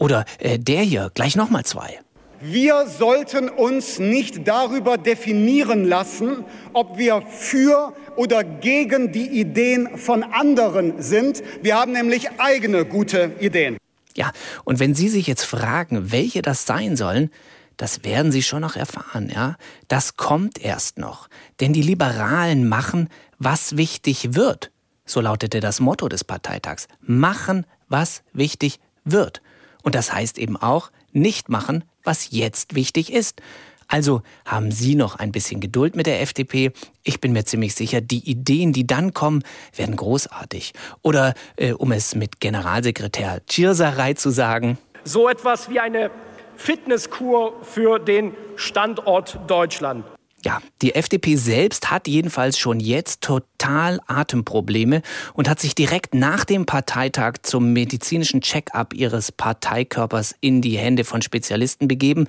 Oder 0.00 0.24
äh, 0.38 0.58
der 0.58 0.82
hier, 0.82 1.10
gleich 1.14 1.36
nochmal 1.36 1.64
zwei. 1.64 2.00
Wir 2.40 2.86
sollten 2.86 3.50
uns 3.50 3.98
nicht 3.98 4.48
darüber 4.48 4.96
definieren 4.96 5.84
lassen, 5.84 6.42
ob 6.72 6.96
wir 6.96 7.20
für 7.20 7.92
oder 8.16 8.42
gegen 8.42 9.12
die 9.12 9.28
Ideen 9.28 9.98
von 9.98 10.22
anderen 10.22 11.02
sind. 11.02 11.42
Wir 11.62 11.76
haben 11.76 11.92
nämlich 11.92 12.30
eigene 12.38 12.86
gute 12.86 13.32
Ideen. 13.40 13.76
Ja, 14.16 14.32
und 14.64 14.80
wenn 14.80 14.94
Sie 14.94 15.10
sich 15.10 15.26
jetzt 15.26 15.44
fragen, 15.44 16.10
welche 16.10 16.40
das 16.40 16.64
sein 16.64 16.96
sollen, 16.96 17.30
das 17.76 18.02
werden 18.02 18.32
Sie 18.32 18.42
schon 18.42 18.62
noch 18.62 18.76
erfahren, 18.76 19.30
ja? 19.32 19.56
Das 19.88 20.16
kommt 20.16 20.58
erst 20.58 20.98
noch. 20.98 21.28
Denn 21.60 21.74
die 21.74 21.82
Liberalen 21.82 22.66
machen, 22.66 23.10
was 23.38 23.76
wichtig 23.76 24.34
wird. 24.34 24.70
So 25.04 25.20
lautete 25.20 25.60
das 25.60 25.78
Motto 25.78 26.08
des 26.08 26.24
Parteitags. 26.24 26.88
Machen, 27.02 27.66
was 27.88 28.22
wichtig 28.32 28.80
wird. 29.04 29.42
Und 29.82 29.94
das 29.94 30.12
heißt 30.12 30.38
eben 30.38 30.56
auch, 30.56 30.90
nicht 31.12 31.48
machen, 31.48 31.84
was 32.04 32.30
jetzt 32.30 32.74
wichtig 32.74 33.12
ist. 33.12 33.40
Also 33.88 34.22
haben 34.44 34.70
Sie 34.70 34.94
noch 34.94 35.16
ein 35.16 35.32
bisschen 35.32 35.60
Geduld 35.60 35.96
mit 35.96 36.06
der 36.06 36.22
FDP. 36.22 36.72
Ich 37.02 37.20
bin 37.20 37.32
mir 37.32 37.44
ziemlich 37.44 37.74
sicher, 37.74 38.00
die 38.00 38.30
Ideen, 38.30 38.72
die 38.72 38.86
dann 38.86 39.12
kommen, 39.14 39.42
werden 39.74 39.96
großartig. 39.96 40.74
Oder 41.02 41.34
äh, 41.56 41.72
um 41.72 41.90
es 41.90 42.14
mit 42.14 42.38
Generalsekretär 42.38 43.44
Tschirserei 43.46 44.14
zu 44.14 44.30
sagen. 44.30 44.78
So 45.02 45.28
etwas 45.28 45.70
wie 45.70 45.80
eine 45.80 46.12
Fitnesskur 46.54 47.54
für 47.62 47.98
den 47.98 48.34
Standort 48.54 49.40
Deutschland. 49.48 50.04
Ja, 50.42 50.62
die 50.80 50.94
FDP 50.94 51.36
selbst 51.36 51.90
hat 51.90 52.08
jedenfalls 52.08 52.58
schon 52.58 52.80
jetzt 52.80 53.20
total 53.20 54.00
Atemprobleme 54.06 55.02
und 55.34 55.50
hat 55.50 55.60
sich 55.60 55.74
direkt 55.74 56.14
nach 56.14 56.46
dem 56.46 56.64
Parteitag 56.64 57.34
zum 57.42 57.74
medizinischen 57.74 58.40
Check-up 58.40 58.94
ihres 58.94 59.32
Parteikörpers 59.32 60.34
in 60.40 60.62
die 60.62 60.78
Hände 60.78 61.04
von 61.04 61.20
Spezialisten 61.20 61.88
begeben, 61.88 62.26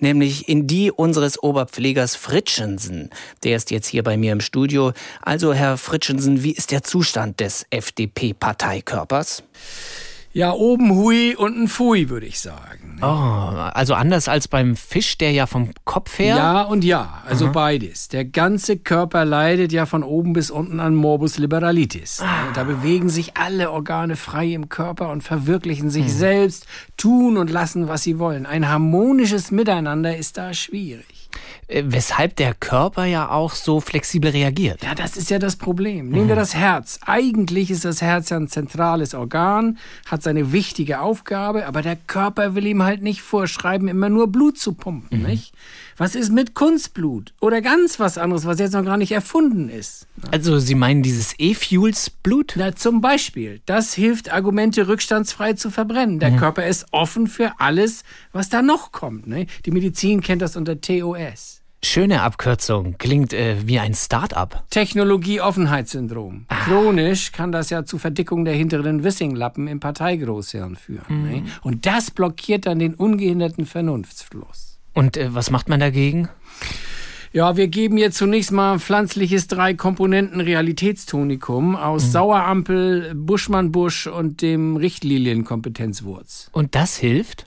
nämlich 0.00 0.48
in 0.48 0.66
die 0.66 0.90
unseres 0.90 1.40
Oberpflegers 1.40 2.16
Fritschensen. 2.16 3.10
Der 3.44 3.54
ist 3.56 3.70
jetzt 3.70 3.86
hier 3.86 4.02
bei 4.02 4.16
mir 4.16 4.32
im 4.32 4.40
Studio. 4.40 4.92
Also, 5.20 5.52
Herr 5.52 5.78
Fritschensen, 5.78 6.42
wie 6.42 6.52
ist 6.52 6.72
der 6.72 6.82
Zustand 6.82 7.38
des 7.38 7.64
FDP-Parteikörpers? 7.70 9.44
Ja, 10.34 10.52
oben 10.52 10.94
Hui 10.94 11.36
und 11.36 11.58
ein 11.58 11.68
Fui, 11.68 12.08
würde 12.08 12.24
ich 12.24 12.40
sagen. 12.40 12.98
Oh, 13.02 13.06
also 13.06 13.94
anders 13.94 14.28
als 14.28 14.48
beim 14.48 14.76
Fisch, 14.76 15.18
der 15.18 15.32
ja 15.32 15.46
vom 15.46 15.70
Kopf 15.84 16.18
her. 16.18 16.36
Ja 16.36 16.62
und 16.62 16.84
ja, 16.84 17.22
also 17.26 17.46
Aha. 17.46 17.52
beides. 17.52 18.08
Der 18.08 18.24
ganze 18.24 18.78
Körper 18.78 19.26
leidet 19.26 19.72
ja 19.72 19.84
von 19.84 20.02
oben 20.02 20.32
bis 20.32 20.50
unten 20.50 20.80
an 20.80 20.94
Morbus 20.94 21.36
liberalitis. 21.36 22.20
Ah. 22.22 22.52
Da 22.54 22.64
bewegen 22.64 23.10
sich 23.10 23.36
alle 23.36 23.70
Organe 23.70 24.16
frei 24.16 24.52
im 24.52 24.70
Körper 24.70 25.10
und 25.10 25.22
verwirklichen 25.22 25.90
sich 25.90 26.06
hm. 26.06 26.12
selbst, 26.12 26.66
tun 26.96 27.36
und 27.36 27.50
lassen, 27.50 27.88
was 27.88 28.02
sie 28.02 28.18
wollen. 28.18 28.46
Ein 28.46 28.68
harmonisches 28.68 29.50
Miteinander 29.50 30.16
ist 30.16 30.38
da 30.38 30.54
schwierig. 30.54 31.21
Äh, 31.72 31.84
weshalb 31.86 32.36
der 32.36 32.54
Körper 32.54 33.04
ja 33.06 33.30
auch 33.30 33.54
so 33.54 33.80
flexibel 33.80 34.30
reagiert. 34.30 34.82
Ja, 34.82 34.94
das 34.94 35.16
ist 35.16 35.30
ja 35.30 35.38
das 35.38 35.56
Problem. 35.56 36.10
Nehmen 36.10 36.28
wir 36.28 36.34
mhm. 36.34 36.40
das 36.40 36.54
Herz. 36.54 36.98
Eigentlich 37.06 37.70
ist 37.70 37.84
das 37.84 38.02
Herz 38.02 38.28
ja 38.30 38.36
ein 38.36 38.48
zentrales 38.48 39.14
Organ, 39.14 39.78
hat 40.06 40.22
seine 40.22 40.52
wichtige 40.52 41.00
Aufgabe, 41.00 41.66
aber 41.66 41.82
der 41.82 41.96
Körper 41.96 42.54
will 42.54 42.66
ihm 42.66 42.82
halt 42.82 43.02
nicht 43.02 43.22
vorschreiben, 43.22 43.88
immer 43.88 44.10
nur 44.10 44.30
Blut 44.30 44.58
zu 44.58 44.74
pumpen, 44.74 45.20
mhm. 45.20 45.26
nicht? 45.26 45.54
Was 45.96 46.14
ist 46.14 46.30
mit 46.30 46.54
Kunstblut 46.54 47.32
oder 47.40 47.60
ganz 47.60 48.00
was 48.00 48.18
anderes, 48.18 48.44
was 48.44 48.58
jetzt 48.58 48.72
noch 48.72 48.84
gar 48.84 48.96
nicht 48.96 49.12
erfunden 49.12 49.68
ist? 49.68 50.06
Also 50.30 50.58
Sie 50.58 50.74
meinen 50.74 51.02
dieses 51.02 51.34
E-Fuels-Blut? 51.38 52.54
Na, 52.56 52.74
zum 52.74 53.00
Beispiel. 53.00 53.60
Das 53.66 53.94
hilft, 53.94 54.32
Argumente 54.32 54.88
rückstandsfrei 54.88 55.52
zu 55.52 55.70
verbrennen. 55.70 56.18
Der 56.18 56.32
mhm. 56.32 56.38
Körper 56.38 56.66
ist 56.66 56.86
offen 56.92 57.26
für 57.26 57.52
alles, 57.58 58.04
was 58.32 58.48
da 58.48 58.62
noch 58.62 58.92
kommt. 58.92 59.26
Ne? 59.26 59.46
Die 59.64 59.70
Medizin 59.70 60.22
kennt 60.22 60.42
das 60.42 60.56
unter 60.56 60.80
TOS. 60.80 61.61
Schöne 61.84 62.22
Abkürzung, 62.22 62.96
klingt 62.96 63.32
äh, 63.32 63.56
wie 63.66 63.80
ein 63.80 63.92
Start-up. 63.94 64.62
Technologie-Offenheitssyndrom. 64.70 66.46
Ah. 66.48 66.64
Chronisch 66.64 67.32
kann 67.32 67.50
das 67.50 67.70
ja 67.70 67.84
zu 67.84 67.98
Verdickung 67.98 68.44
der 68.44 68.54
hinteren 68.54 69.02
Wissinglappen 69.02 69.66
im 69.66 69.80
Parteigroßhirn 69.80 70.76
führen. 70.76 71.22
Mhm. 71.22 71.30
Ne? 71.30 71.42
Und 71.62 71.84
das 71.84 72.12
blockiert 72.12 72.66
dann 72.66 72.78
den 72.78 72.94
ungehinderten 72.94 73.66
Vernunftsfluss. 73.66 74.78
Und 74.94 75.16
äh, 75.16 75.34
was 75.34 75.50
macht 75.50 75.68
man 75.68 75.80
dagegen? 75.80 76.28
Ja, 77.34 77.56
wir 77.56 77.68
geben 77.68 77.96
jetzt 77.96 78.18
zunächst 78.18 78.52
mal 78.52 78.78
pflanzliches 78.78 79.46
Drei-Komponenten-Realitätstonikum 79.46 81.76
aus 81.76 82.04
mhm. 82.04 82.10
Sauerampel, 82.10 83.14
Buschmannbusch 83.14 84.06
und 84.06 84.42
dem 84.42 84.76
Richtlilienkompetenzwurz. 84.76 86.50
Und 86.52 86.74
das 86.74 86.98
hilft? 86.98 87.46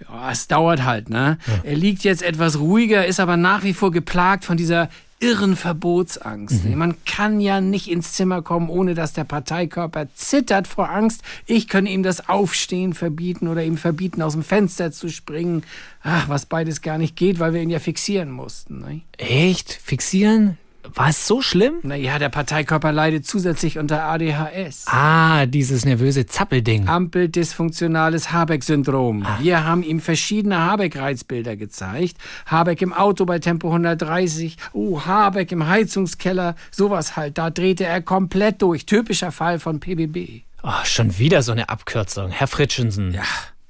Ja, 0.00 0.30
es 0.30 0.48
dauert 0.48 0.84
halt, 0.84 1.10
ne? 1.10 1.36
Ja. 1.46 1.60
Er 1.62 1.76
liegt 1.76 2.04
jetzt 2.04 2.22
etwas 2.22 2.58
ruhiger, 2.58 3.04
ist 3.04 3.20
aber 3.20 3.36
nach 3.36 3.64
wie 3.64 3.74
vor 3.74 3.90
geplagt 3.90 4.46
von 4.46 4.56
dieser 4.56 4.88
irren 5.20 5.56
Verbotsangst. 5.56 6.64
Mhm. 6.64 6.78
Man 6.78 6.94
kann 7.04 7.40
ja 7.40 7.60
nicht 7.60 7.90
ins 7.90 8.12
Zimmer 8.12 8.42
kommen, 8.42 8.68
ohne 8.68 8.94
dass 8.94 9.12
der 9.12 9.24
Parteikörper 9.24 10.06
zittert 10.14 10.66
vor 10.66 10.90
Angst. 10.90 11.22
Ich 11.46 11.68
kann 11.68 11.86
ihm 11.86 12.02
das 12.02 12.28
Aufstehen 12.28 12.92
verbieten 12.94 13.48
oder 13.48 13.64
ihm 13.64 13.76
verbieten, 13.76 14.22
aus 14.22 14.34
dem 14.34 14.42
Fenster 14.42 14.92
zu 14.92 15.08
springen. 15.08 15.64
Ach, 16.02 16.28
was 16.28 16.46
beides 16.46 16.82
gar 16.82 16.98
nicht 16.98 17.16
geht, 17.16 17.40
weil 17.40 17.52
wir 17.52 17.62
ihn 17.62 17.70
ja 17.70 17.80
fixieren 17.80 18.30
mussten. 18.30 18.80
Ne? 18.80 19.00
Echt? 19.16 19.72
Fixieren? 19.72 20.58
War 20.94 21.08
es 21.08 21.26
so 21.26 21.42
schlimm? 21.42 21.74
Naja, 21.82 22.18
der 22.18 22.28
Parteikörper 22.28 22.92
leidet 22.92 23.26
zusätzlich 23.26 23.78
unter 23.78 24.04
ADHS. 24.04 24.84
Ah, 24.86 25.46
dieses 25.46 25.84
nervöse 25.84 26.26
Zappelding. 26.26 26.88
Ampeldysfunktionales 26.88 28.32
Habeck-Syndrom. 28.32 29.24
Ah. 29.24 29.38
Wir 29.40 29.64
haben 29.64 29.82
ihm 29.82 30.00
verschiedene 30.00 30.58
Habeck-Reizbilder 30.58 31.56
gezeigt. 31.56 32.16
Habeck 32.46 32.82
im 32.82 32.92
Auto 32.92 33.24
bei 33.24 33.38
Tempo 33.38 33.68
130. 33.68 34.56
Oh, 34.72 35.02
Habeck 35.04 35.52
im 35.52 35.66
Heizungskeller. 35.66 36.54
Sowas 36.70 37.16
halt. 37.16 37.38
Da 37.38 37.50
drehte 37.50 37.84
er 37.84 38.00
komplett 38.02 38.62
durch. 38.62 38.86
Typischer 38.86 39.32
Fall 39.32 39.58
von 39.58 39.80
PBB. 39.80 40.42
Oh, 40.62 40.84
schon 40.84 41.18
wieder 41.18 41.42
so 41.42 41.52
eine 41.52 41.68
Abkürzung. 41.68 42.30
Herr 42.30 42.46
Fritschensen. 42.48 43.12
Ja 43.12 43.22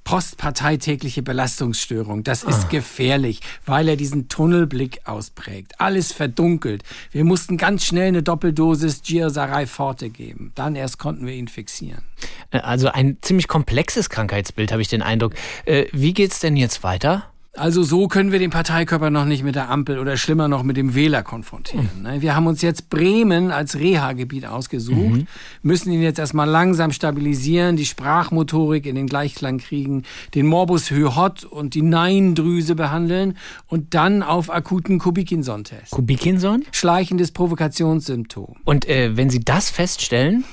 postparteitägliche 0.09 1.23
Belastungsstörung. 1.23 2.25
Das 2.25 2.43
ist 2.43 2.65
ah. 2.65 2.69
gefährlich, 2.71 3.43
weil 3.67 3.88
er 3.88 3.97
diesen 3.97 4.31
Tunnelblick 4.31 5.03
ausprägt. 5.05 5.79
Alles 5.83 6.12
verdunkelt. 6.12 6.83
Wir 7.11 7.25
mussten 7.25 7.59
ganz 7.59 7.85
schnell 7.85 8.09
eine 8.09 8.23
Doppeldosis 8.23 9.03
Giosarai 9.03 9.67
Forte 9.67 10.09
geben. 10.09 10.53
Dann 10.55 10.77
erst 10.77 10.99
konnten 10.99 11.27
wir 11.27 11.35
ihn 11.35 11.47
fixieren. 11.47 12.05
Äh, 12.53 12.61
also 12.61 12.88
ein 12.88 13.19
ziemlich 13.21 13.49
komplexes 13.49 14.09
Krankheitsbild, 14.09 14.73
habe 14.73 14.81
ich 14.81 14.88
den 14.88 15.03
Eindruck. 15.03 15.35
Äh, 15.67 15.85
wie 15.93 16.15
geht's 16.15 16.41
denn 16.41 16.57
jetzt 16.57 16.83
weiter? 16.83 17.27
Also 17.59 17.83
so 17.83 18.07
können 18.07 18.31
wir 18.31 18.38
den 18.38 18.50
Parteikörper 18.50 19.11
noch 19.11 19.25
nicht 19.25 19.43
mit 19.43 19.57
der 19.57 19.69
Ampel 19.69 19.99
oder 19.99 20.17
schlimmer 20.17 20.47
noch 20.47 20.62
mit 20.62 20.77
dem 20.77 20.95
Wähler 20.95 21.23
konfrontieren. 21.23 21.88
Mhm. 22.03 22.23
Wir 22.23 22.37
haben 22.37 22.47
uns 22.47 22.62
jetzt 22.62 22.88
Bremen 22.88 23.50
als 23.50 23.77
Reha-Gebiet 23.77 24.47
ausgesucht, 24.47 24.97
mhm. 24.97 25.27
müssen 25.62 25.93
ihn 25.93 26.03
jetzt 26.03 26.19
erstmal 26.19 26.49
langsam 26.49 26.93
stabilisieren, 26.93 27.77
die 27.77 27.85
Sprachmotorik 27.85 28.87
in 28.87 28.95
den 28.95 29.07
Gleichklang 29.07 29.59
kriegen, 29.59 30.05
den 30.35 30.47
Morbus 30.47 30.91
Hyhot 30.91 31.45
und 31.45 31.75
die 31.75 31.83
Neindrüse 31.83 32.75
behandeln 32.75 33.37
und 33.67 33.95
dann 33.95 34.23
auf 34.23 34.50
akuten 34.50 34.99
Kubikinson-Test. 34.99 35.91
Kubikinson? 35.91 36.65
Schleichendes 36.71 37.33
Provokationssymptom. 37.33 38.57
Und 38.65 38.88
äh, 38.88 39.17
wenn 39.17 39.31
Sie 39.31 39.41
das 39.41 39.69
feststellen? 39.69 40.45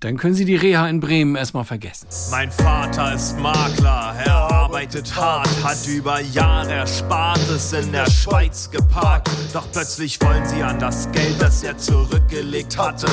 dann 0.00 0.16
können 0.16 0.34
Sie 0.34 0.44
die 0.44 0.56
Reha 0.56 0.88
in 0.88 1.00
Bremen 1.00 1.36
erstmal 1.36 1.64
vergessen. 1.64 2.08
Mein 2.30 2.50
Vater 2.50 3.14
ist 3.14 3.38
Makler, 3.38 4.14
er 4.24 4.55
arbeitet 4.76 5.16
hart, 5.16 5.48
hat 5.64 5.86
über 5.86 6.20
Jahre 6.20 6.70
Erspartes 6.70 7.72
in 7.72 7.92
der 7.92 8.10
Schweiz 8.10 8.70
geparkt. 8.70 9.30
Doch 9.54 9.64
plötzlich 9.72 10.20
wollen 10.20 10.44
sie 10.44 10.62
an 10.62 10.78
das 10.78 11.10
Geld, 11.12 11.40
das 11.40 11.62
er 11.62 11.78
zurückgelegt 11.78 12.76
hatte. 12.76 13.06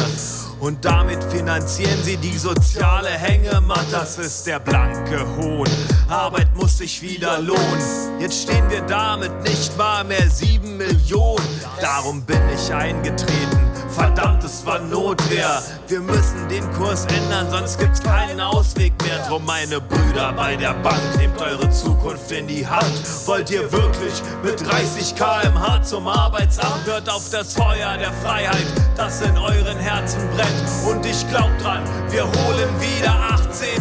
Und 0.60 0.84
damit 0.84 1.24
finanzieren 1.24 2.03
sie 2.03 2.18
die 2.18 2.37
soziale 2.37 3.11
Hängematte. 3.11 3.92
Das 3.94 4.18
ist 4.18 4.46
der 4.46 4.59
blanke 4.59 5.25
Hohn. 5.37 5.70
Arbeit 6.09 6.53
muss 6.53 6.79
sich 6.79 7.01
wieder 7.01 7.40
lohnen. 7.40 8.20
Jetzt 8.20 8.44
stehen 8.44 8.70
wir 8.70 8.81
da 8.81 9.16
mit 9.16 9.31
nicht 9.44 9.77
mal 9.77 10.03
mehr 10.03 10.29
sieben 10.29 10.75
Millionen. 10.75 11.48
Darum 11.79 12.24
bin 12.24 12.42
ich 12.53 12.74
eingetreten 12.74 13.62
Verdammt, 13.94 14.44
es 14.44 14.66
war 14.66 14.79
Notwehr. 14.79 15.62
Wir 15.88 16.00
müssen 16.00 16.50
den 16.50 16.64
Kurs 16.74 17.06
ändern, 17.06 17.48
sonst 17.51 17.77
gibt's 17.77 18.01
keinen 18.01 18.40
Ausweg 18.42 18.94
mehr. 19.03 19.20
Drum, 19.27 19.46
meine 19.46 19.79
Brüder 19.79 20.34
bei 20.34 20.56
der 20.56 20.74
Bank, 20.82 21.00
nehmt 21.18 21.40
eure 21.40 21.70
Zukunft 21.70 22.32
in 22.32 22.48
die 22.48 22.66
Hand. 22.66 22.92
Wollt 23.27 23.51
ihr 23.51 23.72
wirklich 23.72 24.14
mit 24.44 24.60
30 24.60 25.16
km/h 25.16 25.84
zum 25.84 26.08
Arbeitsamt? 26.08 26.86
Hört 26.86 27.08
auf 27.08 27.29
das 27.29 27.53
Feuer 27.53 27.98
der 28.00 28.12
Freiheit, 28.24 28.66
das 28.98 29.22
in 29.22 29.38
euren 29.38 29.77
Herzen 29.77 30.27
brennt. 30.36 30.90
Und 30.90 31.06
ich 31.06 31.27
glaub 31.29 31.56
dran, 31.60 31.84
wir 32.10 32.24
holen 32.24 32.70
wieder 32.79 33.14
18% 33.29 33.77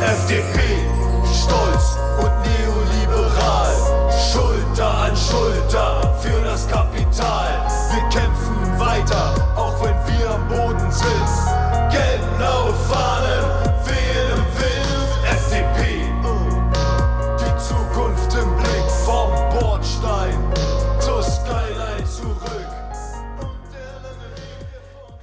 FDP, 0.00 0.58
stolz 1.44 1.98
und 2.18 2.32
neoliberal. 2.48 3.74
Schulter 4.32 4.94
an 4.94 5.16
Schulter 5.16 6.18
für 6.22 6.40
das 6.44 6.66
Kapital. 6.68 7.57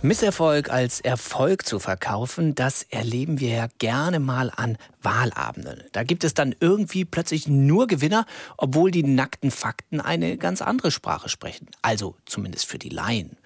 Misserfolg 0.06 0.70
als 0.70 1.02
Erfolg 1.02 1.66
zu 1.66 1.80
verkaufen, 1.80 2.54
das 2.54 2.84
erleben 2.84 3.40
wir 3.40 3.50
ja 3.50 3.68
gerne 3.80 4.20
mal 4.20 4.52
an 4.56 4.78
Wahlabenden. 5.02 5.84
Da 5.94 6.04
gibt 6.04 6.24
es 6.24 6.36
dann 6.36 6.56
irgendwie 6.60 7.06
plötzlich 7.06 7.48
nur 7.48 7.88
Gewinner, 7.88 8.28
obwohl 8.58 8.92
die 8.92 9.02
nackten 9.02 9.50
Fakten 9.50 10.00
eine 10.00 10.38
ganz 10.38 10.62
andere 10.62 10.92
Sprache 10.92 11.28
sprechen. 11.28 11.68
Also 11.82 12.16
zumindest 12.26 12.68
für 12.68 12.78
die 12.78 12.90
Laien. 12.90 13.38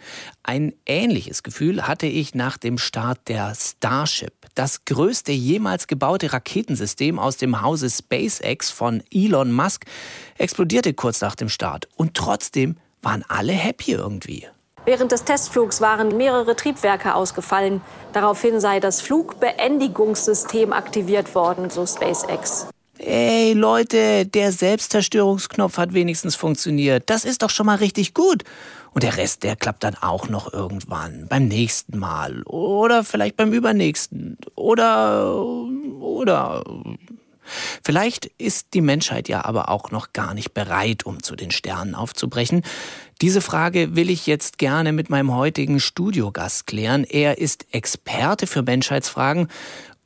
Ein 0.43 0.73
ähnliches 0.85 1.43
Gefühl 1.43 1.87
hatte 1.87 2.07
ich 2.07 2.35
nach 2.35 2.57
dem 2.57 2.77
Start 2.77 3.29
der 3.29 3.55
Starship. 3.55 4.33
Das 4.53 4.83
größte 4.83 5.31
jemals 5.31 5.87
gebaute 5.87 6.33
Raketensystem 6.33 7.19
aus 7.19 7.37
dem 7.37 7.61
Hause 7.61 7.89
SpaceX 7.89 8.69
von 8.69 9.01
Elon 9.13 9.53
Musk 9.53 9.85
explodierte 10.37 10.93
kurz 10.93 11.21
nach 11.21 11.35
dem 11.35 11.47
Start. 11.47 11.87
Und 11.95 12.15
trotzdem 12.15 12.75
waren 13.01 13.23
alle 13.29 13.53
happy 13.53 13.93
irgendwie. 13.93 14.45
Während 14.89 15.11
des 15.11 15.23
Testflugs 15.23 15.81
waren 15.81 16.17
mehrere 16.17 16.55
Triebwerke 16.55 17.13
ausgefallen. 17.13 17.81
Daraufhin 18.11 18.59
sei 18.59 18.79
das 18.79 19.01
Flugbeendigungssystem 19.01 20.73
aktiviert 20.73 21.35
worden, 21.35 21.69
so 21.69 21.85
SpaceX. 21.85 22.65
Ey 22.97 23.53
Leute, 23.53 24.25
der 24.25 24.51
Selbstzerstörungsknopf 24.51 25.77
hat 25.77 25.93
wenigstens 25.93 26.35
funktioniert. 26.35 27.03
Das 27.05 27.23
ist 27.23 27.43
doch 27.43 27.51
schon 27.51 27.67
mal 27.67 27.75
richtig 27.75 28.15
gut. 28.15 28.43
Und 28.91 29.03
der 29.03 29.15
Rest, 29.17 29.43
der 29.43 29.55
klappt 29.55 29.83
dann 29.83 29.93
auch 29.93 30.27
noch 30.27 30.51
irgendwann. 30.51 31.27
Beim 31.29 31.47
nächsten 31.47 31.99
Mal. 31.99 32.41
Oder 32.47 33.03
vielleicht 33.03 33.37
beim 33.37 33.53
übernächsten. 33.53 34.39
Oder. 34.55 35.35
Oder. 35.99 36.63
Vielleicht 37.83 38.25
ist 38.37 38.73
die 38.73 38.81
Menschheit 38.81 39.29
ja 39.29 39.45
aber 39.45 39.69
auch 39.69 39.91
noch 39.91 40.13
gar 40.13 40.33
nicht 40.33 40.53
bereit, 40.53 41.05
um 41.05 41.23
zu 41.23 41.35
den 41.35 41.51
Sternen 41.51 41.95
aufzubrechen. 41.95 42.63
Diese 43.21 43.41
Frage 43.41 43.95
will 43.95 44.09
ich 44.09 44.27
jetzt 44.27 44.57
gerne 44.57 44.93
mit 44.93 45.09
meinem 45.09 45.35
heutigen 45.35 45.79
Studiogast 45.79 46.67
klären. 46.67 47.03
Er 47.03 47.37
ist 47.37 47.65
Experte 47.71 48.47
für 48.47 48.61
Menschheitsfragen 48.61 49.49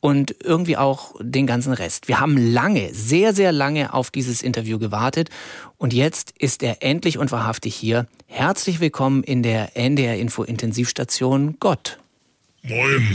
und 0.04 0.36
irgendwie 0.44 0.76
auch 0.76 1.16
den 1.22 1.48
ganzen 1.48 1.72
Rest. 1.72 2.10
Wir 2.10 2.20
haben 2.20 2.36
lange, 2.36 2.94
sehr, 2.94 3.34
sehr 3.34 3.54
lange 3.54 3.94
auf 3.94 4.12
dieses 4.12 4.42
Interview 4.42 4.78
gewartet 4.78 5.30
und 5.78 5.94
jetzt 5.94 6.34
ist 6.38 6.62
er 6.62 6.84
endlich 6.84 7.18
und 7.18 7.32
wahrhaftig 7.32 7.74
hier. 7.74 8.08
Herzlich 8.26 8.82
willkommen 8.82 9.24
in 9.24 9.44
der 9.44 9.78
NDR 9.78 10.18
Info 10.18 10.44
Intensivstation 10.44 11.56
Gott. 11.62 12.03
Moin, 12.66 13.06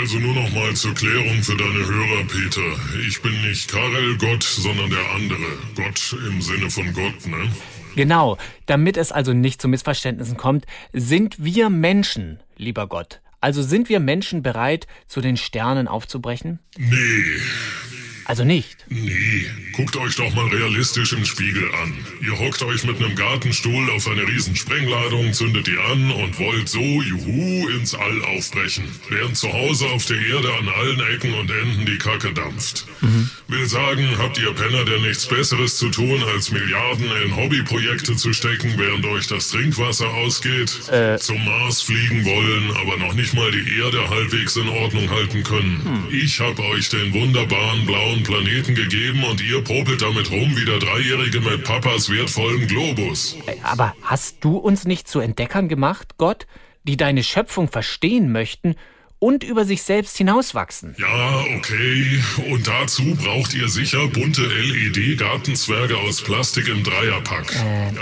also 0.00 0.18
nur 0.18 0.34
noch 0.34 0.50
mal 0.50 0.74
zur 0.74 0.92
Klärung 0.92 1.40
für 1.40 1.56
deine 1.56 1.86
Hörer, 1.86 2.24
Peter. 2.24 2.98
Ich 3.06 3.22
bin 3.22 3.30
nicht 3.42 3.70
Karel 3.70 4.18
Gott, 4.18 4.42
sondern 4.42 4.90
der 4.90 5.10
andere. 5.14 5.38
Gott 5.76 6.16
im 6.26 6.42
Sinne 6.42 6.68
von 6.68 6.92
Gott, 6.92 7.24
ne? 7.28 7.48
Genau, 7.94 8.38
damit 8.66 8.96
es 8.96 9.12
also 9.12 9.32
nicht 9.32 9.62
zu 9.62 9.68
Missverständnissen 9.68 10.36
kommt, 10.36 10.66
sind 10.92 11.36
wir 11.38 11.70
Menschen, 11.70 12.40
lieber 12.56 12.88
Gott. 12.88 13.20
Also 13.40 13.62
sind 13.62 13.88
wir 13.88 14.00
Menschen 14.00 14.42
bereit, 14.42 14.88
zu 15.06 15.20
den 15.20 15.36
Sternen 15.36 15.86
aufzubrechen? 15.86 16.58
Nee, 16.76 17.40
also 18.24 18.42
nicht? 18.42 18.84
Nee, 18.88 19.27
guckt 19.78 19.96
euch 19.96 20.16
doch 20.16 20.34
mal 20.34 20.48
realistisch 20.48 21.12
im 21.12 21.24
Spiegel 21.24 21.72
an. 21.76 21.96
Ihr 22.20 22.36
hockt 22.36 22.60
euch 22.62 22.82
mit 22.82 22.96
einem 22.96 23.14
Gartenstuhl 23.14 23.88
auf 23.90 24.08
eine 24.08 24.26
riesen 24.26 24.56
Sprengladung, 24.56 25.32
zündet 25.32 25.68
die 25.68 25.78
an 25.78 26.10
und 26.10 26.36
wollt 26.40 26.68
so, 26.68 26.80
juhu, 26.80 27.68
ins 27.68 27.94
All 27.94 28.24
aufbrechen. 28.24 28.84
Während 29.08 29.36
zu 29.36 29.52
Hause 29.52 29.86
auf 29.90 30.04
der 30.04 30.20
Erde 30.20 30.52
an 30.54 30.68
allen 30.68 31.00
Ecken 31.14 31.32
und 31.34 31.48
Enden 31.48 31.86
die 31.86 31.96
Kacke 31.96 32.32
dampft. 32.32 32.86
Mhm. 33.02 33.30
Will 33.50 33.66
sagen, 33.66 34.06
habt 34.18 34.36
ihr 34.36 34.52
Penner 34.52 34.84
denn 34.84 35.00
nichts 35.00 35.26
Besseres 35.26 35.78
zu 35.78 35.88
tun, 35.88 36.22
als 36.34 36.50
Milliarden 36.50 37.06
in 37.24 37.34
Hobbyprojekte 37.34 38.14
zu 38.14 38.34
stecken, 38.34 38.74
während 38.76 39.06
euch 39.06 39.26
das 39.26 39.48
Trinkwasser 39.48 40.06
ausgeht? 40.06 40.86
Äh. 40.90 41.16
Zum 41.16 41.42
Mars 41.46 41.80
fliegen 41.80 42.26
wollen, 42.26 42.76
aber 42.76 42.98
noch 42.98 43.14
nicht 43.14 43.32
mal 43.32 43.50
die 43.50 43.78
Erde 43.80 44.06
halbwegs 44.10 44.56
in 44.56 44.68
Ordnung 44.68 45.08
halten 45.08 45.42
können. 45.44 45.82
Hm. 45.82 46.14
Ich 46.14 46.38
hab 46.40 46.58
euch 46.58 46.90
den 46.90 47.14
wunderbaren 47.14 47.86
blauen 47.86 48.22
Planeten 48.22 48.74
gegeben 48.74 49.24
und 49.24 49.40
ihr 49.40 49.64
popelt 49.64 50.02
damit 50.02 50.30
rum 50.30 50.54
wie 50.54 50.66
der 50.66 50.78
Dreijährige 50.78 51.40
mit 51.40 51.64
Papas 51.64 52.10
wertvollen 52.10 52.66
Globus. 52.66 53.38
Aber 53.62 53.96
hast 54.02 54.44
du 54.44 54.58
uns 54.58 54.84
nicht 54.84 55.08
zu 55.08 55.20
Entdeckern 55.20 55.68
gemacht, 55.68 56.18
Gott, 56.18 56.46
die 56.82 56.98
deine 56.98 57.22
Schöpfung 57.22 57.68
verstehen 57.68 58.30
möchten 58.30 58.76
und 59.18 59.44
über 59.44 59.64
sich 59.64 59.82
selbst 59.82 60.16
hinauswachsen? 60.16 60.94
Ja, 60.98 61.44
okay. 61.56 62.22
Und 62.50 62.66
dazu 62.66 63.14
braucht 63.14 63.54
ihr 63.54 63.68
sicher 63.68 64.06
bunte 64.08 64.42
LED-Gartenzwerge 64.46 65.96
aus 65.96 66.22
Plastik 66.22 66.68
im 66.68 66.82
Dreierpack. 66.84 67.54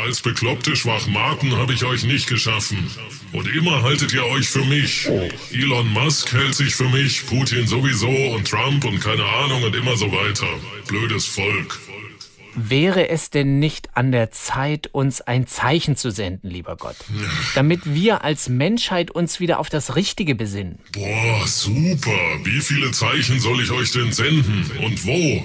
Als 0.05 0.20
bekloppte 0.20 0.76
Schwachmaten 0.76 1.57
habe 1.57 1.72
ich 1.72 1.85
euch 1.85 2.05
nicht 2.05 2.29
geschaffen. 2.29 2.90
Und 3.33 3.48
immer 3.55 3.83
haltet 3.83 4.12
ihr 4.12 4.24
euch 4.26 4.48
für 4.48 4.64
mich. 4.64 5.09
Elon 5.52 5.88
Musk 5.88 6.33
hält 6.33 6.55
sich 6.55 6.74
für 6.74 6.88
mich, 6.88 7.26
Putin 7.26 7.66
sowieso 7.66 8.09
und 8.09 8.48
Trump 8.48 8.85
und 8.85 9.00
keine 9.00 9.24
Ahnung 9.24 9.62
und 9.62 9.74
immer 9.74 9.96
so 9.96 10.11
weiter. 10.12 10.46
Blödes 10.87 11.26
Volk. 11.26 11.79
Wäre 12.56 13.08
es 13.10 13.28
denn 13.28 13.58
nicht 13.58 13.90
an 13.96 14.12
der 14.12 14.30
Zeit, 14.30 14.88
uns 14.92 15.20
ein 15.20 15.46
Zeichen 15.46 15.94
zu 15.94 16.10
senden, 16.10 16.50
lieber 16.50 16.76
Gott, 16.76 16.96
damit 17.54 17.80
wir 17.84 18.24
als 18.24 18.48
Menschheit 18.48 19.10
uns 19.10 19.40
wieder 19.40 19.58
auf 19.58 19.68
das 19.68 19.94
Richtige 19.94 20.34
besinnen? 20.34 20.78
Boah, 20.92 21.46
super. 21.46 22.10
Wie 22.44 22.60
viele 22.60 22.90
Zeichen 22.92 23.38
soll 23.40 23.62
ich 23.62 23.70
euch 23.70 23.92
denn 23.92 24.10
senden? 24.10 24.70
Und 24.82 25.06
wo? 25.06 25.44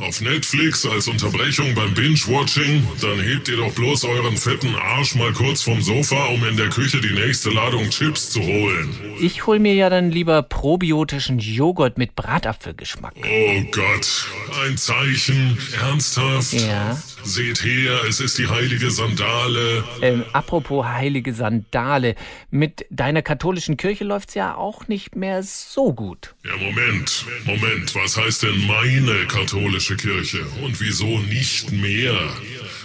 Auf 0.00 0.20
Netflix 0.20 0.86
als 0.86 1.08
Unterbrechung 1.08 1.74
beim 1.74 1.92
Binge-Watching? 1.92 2.86
Dann 3.00 3.18
hebt 3.18 3.48
ihr 3.48 3.56
doch 3.56 3.72
bloß 3.72 4.04
euren 4.04 4.36
fetten 4.36 4.72
Arsch 4.76 5.16
mal 5.16 5.32
kurz 5.32 5.62
vom 5.62 5.82
Sofa, 5.82 6.26
um 6.26 6.44
in 6.44 6.56
der 6.56 6.68
Küche 6.68 7.00
die 7.00 7.12
nächste 7.12 7.50
Ladung 7.50 7.90
Chips 7.90 8.30
zu 8.30 8.40
holen. 8.40 8.94
Ich 9.20 9.46
hol 9.46 9.58
mir 9.58 9.74
ja 9.74 9.90
dann 9.90 10.12
lieber 10.12 10.42
probiotischen 10.42 11.40
Joghurt 11.40 11.98
mit 11.98 12.14
Bratapfelgeschmack. 12.14 13.14
Oh 13.16 13.62
Gott, 13.72 14.28
ein 14.64 14.76
Zeichen. 14.76 15.58
Ernsthaft? 15.80 16.52
Ja. 16.52 16.96
Seht 17.24 17.64
her, 17.64 18.04
es 18.08 18.20
ist 18.20 18.38
die 18.38 18.46
heilige 18.46 18.92
Sandale. 18.92 19.82
Ähm, 20.00 20.24
apropos 20.32 20.86
heilige 20.86 21.34
Sandale, 21.34 22.14
mit 22.50 22.86
deiner 22.90 23.22
katholischen 23.22 23.76
Kirche 23.76 24.04
läuft's 24.04 24.34
ja 24.34 24.54
auch 24.54 24.86
nicht 24.86 25.16
mehr 25.16 25.42
so 25.42 25.92
gut. 25.92 26.36
Ja, 26.44 26.56
Moment, 26.56 27.24
Moment, 27.44 27.94
was 27.96 28.16
heißt 28.16 28.44
denn 28.44 28.66
meine 28.66 29.26
katholische 29.26 29.87
Kirche? 29.96 30.44
Und 30.62 30.80
wieso 30.80 31.18
nicht 31.18 31.72
mehr? 31.72 32.16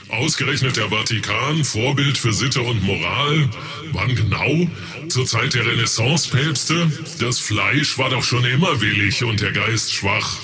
Ausgerechnet 0.10 0.78
der 0.78 0.90
Vatikan, 0.90 1.64
Vorbild 1.64 2.18
für 2.18 2.34
Sitte 2.34 2.62
und 2.62 2.84
Moral? 2.84 3.50
Wann 3.92 4.16
genau? 4.16 4.68
Zur 5.10 5.26
Zeit 5.26 5.54
der 5.56 5.66
Renaissance-Päpste? 5.66 6.92
Das 7.20 7.40
Fleisch 7.40 7.98
war 7.98 8.10
doch 8.10 8.24
schon 8.24 8.46
immer 8.46 8.80
willig 8.82 9.24
und 9.24 9.42
der 9.42 9.52
Geist 9.52 9.94
schwach. 9.94 10.38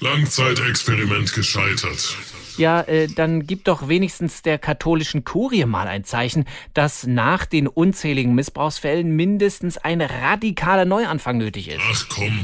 Langzeitexperiment 0.00 1.32
gescheitert. 1.32 2.16
Ja, 2.58 2.82
äh, 2.82 3.06
dann 3.06 3.46
gib 3.46 3.64
doch 3.64 3.88
wenigstens 3.88 4.42
der 4.42 4.58
katholischen 4.58 5.24
Kurie 5.24 5.64
mal 5.64 5.86
ein 5.86 6.04
Zeichen, 6.04 6.44
dass 6.74 7.06
nach 7.06 7.46
den 7.46 7.68
unzähligen 7.68 8.34
Missbrauchsfällen 8.34 9.14
mindestens 9.14 9.78
ein 9.78 10.00
radikaler 10.00 10.84
Neuanfang 10.84 11.38
nötig 11.38 11.68
ist. 11.68 11.80
Ach 11.88 12.06
komm, 12.08 12.40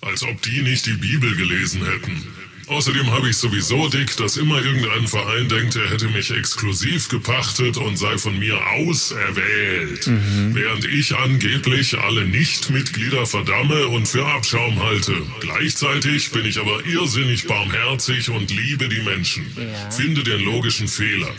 als 0.00 0.22
ob 0.22 0.40
die 0.42 0.62
nicht 0.62 0.86
die 0.86 0.94
Bibel 0.94 1.34
gelesen 1.36 1.84
hätten. 1.84 2.49
Außerdem 2.70 3.10
habe 3.10 3.28
ich 3.28 3.36
sowieso 3.36 3.88
dick, 3.88 4.16
dass 4.16 4.36
immer 4.36 4.64
irgendein 4.64 5.08
Verein 5.08 5.48
denkt, 5.48 5.74
er 5.74 5.90
hätte 5.90 6.06
mich 6.06 6.30
exklusiv 6.30 7.08
gepachtet 7.08 7.76
und 7.76 7.96
sei 7.96 8.16
von 8.16 8.38
mir 8.38 8.64
auserwählt. 8.78 10.06
Mhm. 10.06 10.54
Während 10.54 10.84
ich 10.84 11.16
angeblich 11.16 11.98
alle 11.98 12.24
Nichtmitglieder 12.26 13.26
verdamme 13.26 13.88
und 13.88 14.06
für 14.06 14.24
Abschaum 14.24 14.80
halte. 14.80 15.14
Gleichzeitig 15.40 16.30
bin 16.30 16.46
ich 16.46 16.60
aber 16.60 16.86
irrsinnig 16.86 17.48
barmherzig 17.48 18.30
und 18.30 18.52
liebe 18.52 18.88
die 18.88 19.02
Menschen. 19.02 19.46
Ja. 19.56 19.90
Finde 19.90 20.22
den 20.22 20.40
logischen 20.44 20.86
Fehler. 20.86 21.34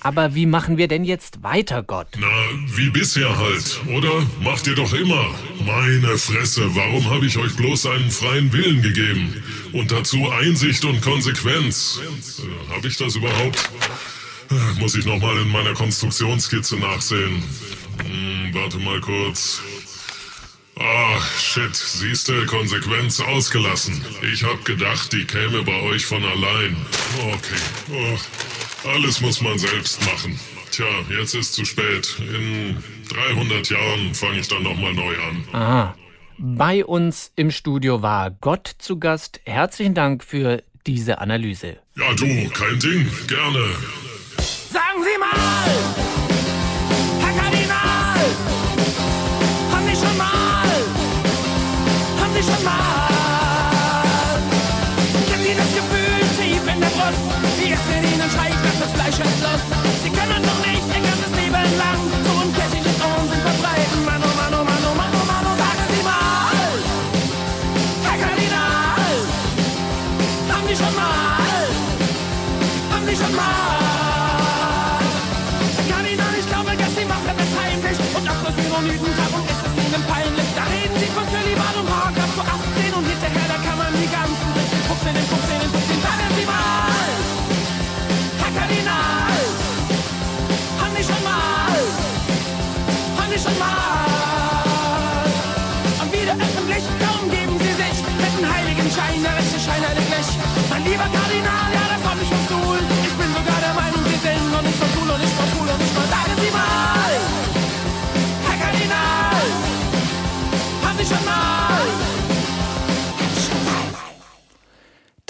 Aber 0.00 0.34
wie 0.34 0.46
machen 0.46 0.78
wir 0.78 0.88
denn 0.88 1.04
jetzt 1.04 1.42
weiter, 1.42 1.82
Gott? 1.82 2.08
Na, 2.18 2.26
wie 2.74 2.88
bisher 2.88 3.36
halt, 3.36 3.80
oder? 3.94 4.26
Macht 4.42 4.66
ihr 4.66 4.74
doch 4.74 4.94
immer. 4.94 5.34
Meine 5.66 6.16
Fresse, 6.16 6.74
warum 6.74 7.10
habe 7.10 7.26
ich 7.26 7.36
euch 7.36 7.54
bloß 7.54 7.84
einen 7.84 8.10
freien 8.10 8.50
Willen 8.54 8.80
gegeben? 8.80 9.42
Und 9.72 9.92
dazu 9.92 10.30
Einsicht 10.30 10.84
und 10.84 11.00
Konsequenz. 11.00 12.00
Äh, 12.02 12.74
habe 12.74 12.88
ich 12.88 12.96
das 12.96 13.16
überhaupt? 13.16 13.70
Äh, 14.50 14.80
Muss 14.80 14.94
ich 14.94 15.04
nochmal 15.04 15.36
in 15.38 15.48
meiner 15.48 15.74
Konstruktionsskizze 15.74 16.76
nachsehen. 16.76 17.42
Hm, 18.04 18.50
warte 18.52 18.78
mal 18.78 19.00
kurz. 19.00 19.60
Ah, 20.78 21.20
shit, 21.38 21.76
siehste, 21.76 22.46
Konsequenz 22.46 23.20
ausgelassen. 23.20 24.02
Ich 24.32 24.42
hab 24.42 24.64
gedacht, 24.64 25.12
die 25.12 25.26
käme 25.26 25.62
bei 25.62 25.78
euch 25.82 26.06
von 26.06 26.24
allein. 26.24 26.74
Okay. 27.18 27.60
Oh, 27.92 28.88
alles 28.88 29.20
muss 29.20 29.42
man 29.42 29.58
selbst 29.58 30.00
machen. 30.06 30.40
Tja, 30.70 30.86
jetzt 31.10 31.34
ist 31.34 31.52
zu 31.52 31.64
spät. 31.66 32.16
In 32.18 32.82
300 33.10 33.68
Jahren 33.68 34.14
fange 34.14 34.40
ich 34.40 34.48
dann 34.48 34.62
nochmal 34.62 34.94
neu 34.94 35.14
an. 35.22 35.44
Aha. 35.52 35.96
Bei 36.42 36.86
uns 36.86 37.32
im 37.36 37.50
Studio 37.50 38.00
war 38.00 38.30
Gott 38.30 38.66
zu 38.78 38.98
Gast. 38.98 39.42
Herzlichen 39.44 39.92
Dank 39.92 40.24
für 40.24 40.62
diese 40.86 41.18
Analyse. 41.18 41.76
Ja, 41.98 42.14
du, 42.14 42.24
kein 42.48 42.78
Ding. 42.78 43.06
Gerne. 43.26 43.58
Sagen 44.72 45.02
Sie 45.02 45.18
mal, 45.18 45.70
Herr 47.20 47.42
Kardinal, 47.42 48.24
haben 49.70 49.86
Sie 49.86 50.06
schon 50.06 50.16
mal, 50.16 50.68
haben 52.18 52.34
Sie 52.34 52.42
schon 52.42 52.64
mal, 52.64 53.09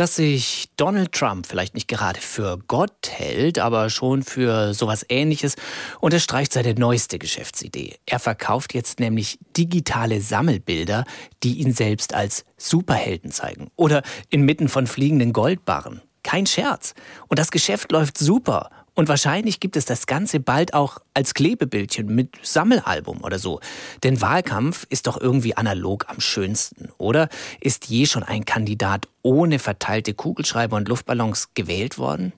Dass 0.00 0.16
sich 0.16 0.70
Donald 0.78 1.12
Trump 1.12 1.46
vielleicht 1.46 1.74
nicht 1.74 1.86
gerade 1.86 2.22
für 2.22 2.56
Gott 2.68 3.10
hält, 3.10 3.58
aber 3.58 3.90
schon 3.90 4.22
für 4.22 4.72
sowas 4.72 5.04
ähnliches, 5.10 5.56
unterstreicht 6.00 6.54
seine 6.54 6.72
neueste 6.72 7.18
Geschäftsidee. 7.18 7.96
Er 8.06 8.18
verkauft 8.18 8.72
jetzt 8.72 8.98
nämlich 8.98 9.38
digitale 9.58 10.22
Sammelbilder, 10.22 11.04
die 11.42 11.58
ihn 11.58 11.74
selbst 11.74 12.14
als 12.14 12.46
Superhelden 12.56 13.30
zeigen. 13.30 13.70
Oder 13.76 14.00
inmitten 14.30 14.70
von 14.70 14.86
fliegenden 14.86 15.34
Goldbarren. 15.34 16.00
Kein 16.22 16.46
Scherz. 16.46 16.94
Und 17.28 17.38
das 17.38 17.50
Geschäft 17.50 17.92
läuft 17.92 18.16
super. 18.16 18.70
Und 18.94 19.09
wahrscheinlich 19.09 19.61
gibt 19.61 19.76
es 19.76 19.85
das 19.85 20.07
Ganze 20.07 20.40
bald 20.40 20.74
auch 20.74 20.98
als 21.14 21.35
Klebebildchen 21.35 22.14
mit 22.14 22.37
Sammelalbum 22.42 23.22
oder 23.22 23.38
so. 23.38 23.61
Denn 24.03 24.20
Wahlkampf 24.20 24.87
ist 24.90 25.07
doch 25.07 25.20
irgendwie 25.20 25.57
analog 25.57 26.07
am 26.09 26.20
schönsten, 26.20 26.88
oder? 26.98 27.29
Ist 27.61 27.87
je 27.87 28.07
schon 28.07 28.22
ein 28.22 28.44
Kandidat 28.44 29.09
ohne 29.22 29.59
verteilte 29.59 30.14
Kugelschreiber 30.14 30.76
und 30.76 30.88
Luftballons 30.88 31.50
gewählt 31.55 31.98
worden? 31.98 32.33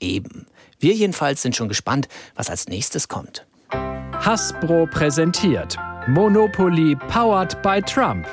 Eben. 0.00 0.46
Wir 0.78 0.94
jedenfalls 0.94 1.42
sind 1.42 1.56
schon 1.56 1.68
gespannt, 1.68 2.08
was 2.34 2.50
als 2.50 2.68
nächstes 2.68 3.08
kommt. 3.08 3.46
Hasbro 3.70 4.86
präsentiert 4.86 5.76
Monopoly 6.06 6.96
powered 7.08 7.60
by 7.62 7.82
Trump. 7.82 8.26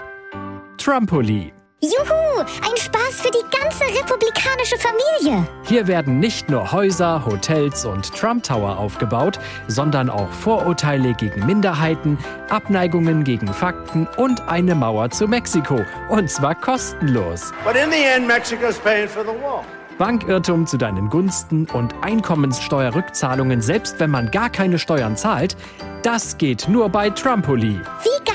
Trumpoli. 0.78 1.55
Juhu, 1.82 2.40
ein 2.40 2.78
Spaß 2.78 3.22
für 3.22 3.32
die 3.32 3.44
ganze 3.52 3.84
republikanische 3.84 4.78
Familie. 4.78 5.46
Hier 5.64 5.88
werden 5.88 6.20
nicht 6.20 6.50
nur 6.50 6.72
Häuser, 6.72 7.24
Hotels 7.26 7.86
und 7.86 8.12
Trump 8.16 8.44
Tower 8.44 8.80
aufgebaut, 8.80 9.40
sondern 9.68 10.10
auch 10.10 10.30
Vorurteile 10.32 11.14
gegen 11.14 11.46
Minderheiten, 11.46 12.18
Abneigungen 12.50 13.24
gegen 13.26 13.54
Fakten 13.54 14.08
und 14.18 14.48
eine 14.48 14.74
Mauer 14.74 15.10
zu 15.10 15.28
Mexiko. 15.28 15.82
Und 16.10 16.32
zwar 16.32 16.56
kostenlos. 16.56 17.52
But 17.66 17.76
in 17.76 17.92
the 17.92 18.04
end, 18.16 18.26
Mexico's 18.26 18.80
paying 18.80 19.10
for 19.10 19.24
the 19.24 19.30
wall. 19.44 19.64
Bankirrtum 19.98 20.66
zu 20.66 20.78
deinen 20.78 21.10
Gunsten 21.10 21.68
und 21.72 21.94
Einkommenssteuerrückzahlungen, 22.02 23.62
selbst 23.62 24.00
wenn 24.00 24.12
man 24.12 24.32
gar 24.32 24.50
keine 24.50 24.80
Steuern 24.80 25.16
zahlt, 25.16 25.56
das 26.04 26.38
geht 26.38 26.68
nur 26.68 26.90
bei 26.90 27.10
Trumpoli. 27.10 27.80
Wie 28.04 28.26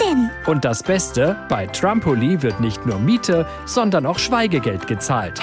denn? 0.00 0.30
Und 0.46 0.64
das 0.64 0.82
Beste, 0.82 1.36
bei 1.48 1.66
Trumpoli 1.66 2.42
wird 2.42 2.60
nicht 2.60 2.84
nur 2.86 2.98
Miete, 2.98 3.46
sondern 3.66 4.06
auch 4.06 4.18
Schweigegeld 4.18 4.86
gezahlt. 4.86 5.40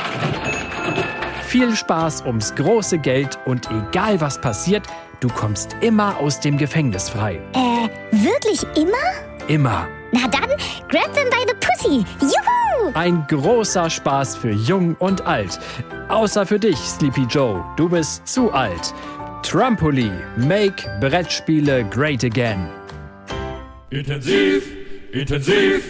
Viel 1.43 1.75
Spaß 1.75 2.23
ums 2.25 2.53
große 2.55 2.97
Geld 2.97 3.37
und 3.45 3.69
egal 3.71 4.19
was 4.19 4.41
passiert, 4.41 4.85
du 5.21 5.29
kommst 5.29 5.75
immer 5.81 6.17
aus 6.17 6.39
dem 6.39 6.57
Gefängnis 6.57 7.09
frei. 7.09 7.39
Äh, 7.53 7.87
wirklich 8.11 8.63
immer? 8.75 9.47
Immer. 9.47 9.87
Na 10.11 10.27
dann, 10.27 10.49
grab 10.89 11.13
them 11.13 11.29
by 11.29 11.45
the 11.47 11.55
pussy. 11.59 12.05
Juhu! 12.21 12.91
Ein 12.93 13.25
großer 13.27 13.89
Spaß 13.89 14.35
für 14.35 14.51
Jung 14.51 14.95
und 14.99 15.25
Alt. 15.25 15.59
Außer 16.09 16.45
für 16.45 16.59
dich, 16.59 16.77
Sleepy 16.77 17.25
Joe. 17.29 17.63
Du 17.75 17.89
bist 17.89 18.27
zu 18.27 18.51
alt. 18.51 18.93
Trumpoli. 19.43 20.11
Make 20.35 20.89
Brettspiele 20.99 21.85
great 21.85 22.23
again. 22.23 22.69
Intensiv, 23.89 24.63
intensiv, 25.13 25.81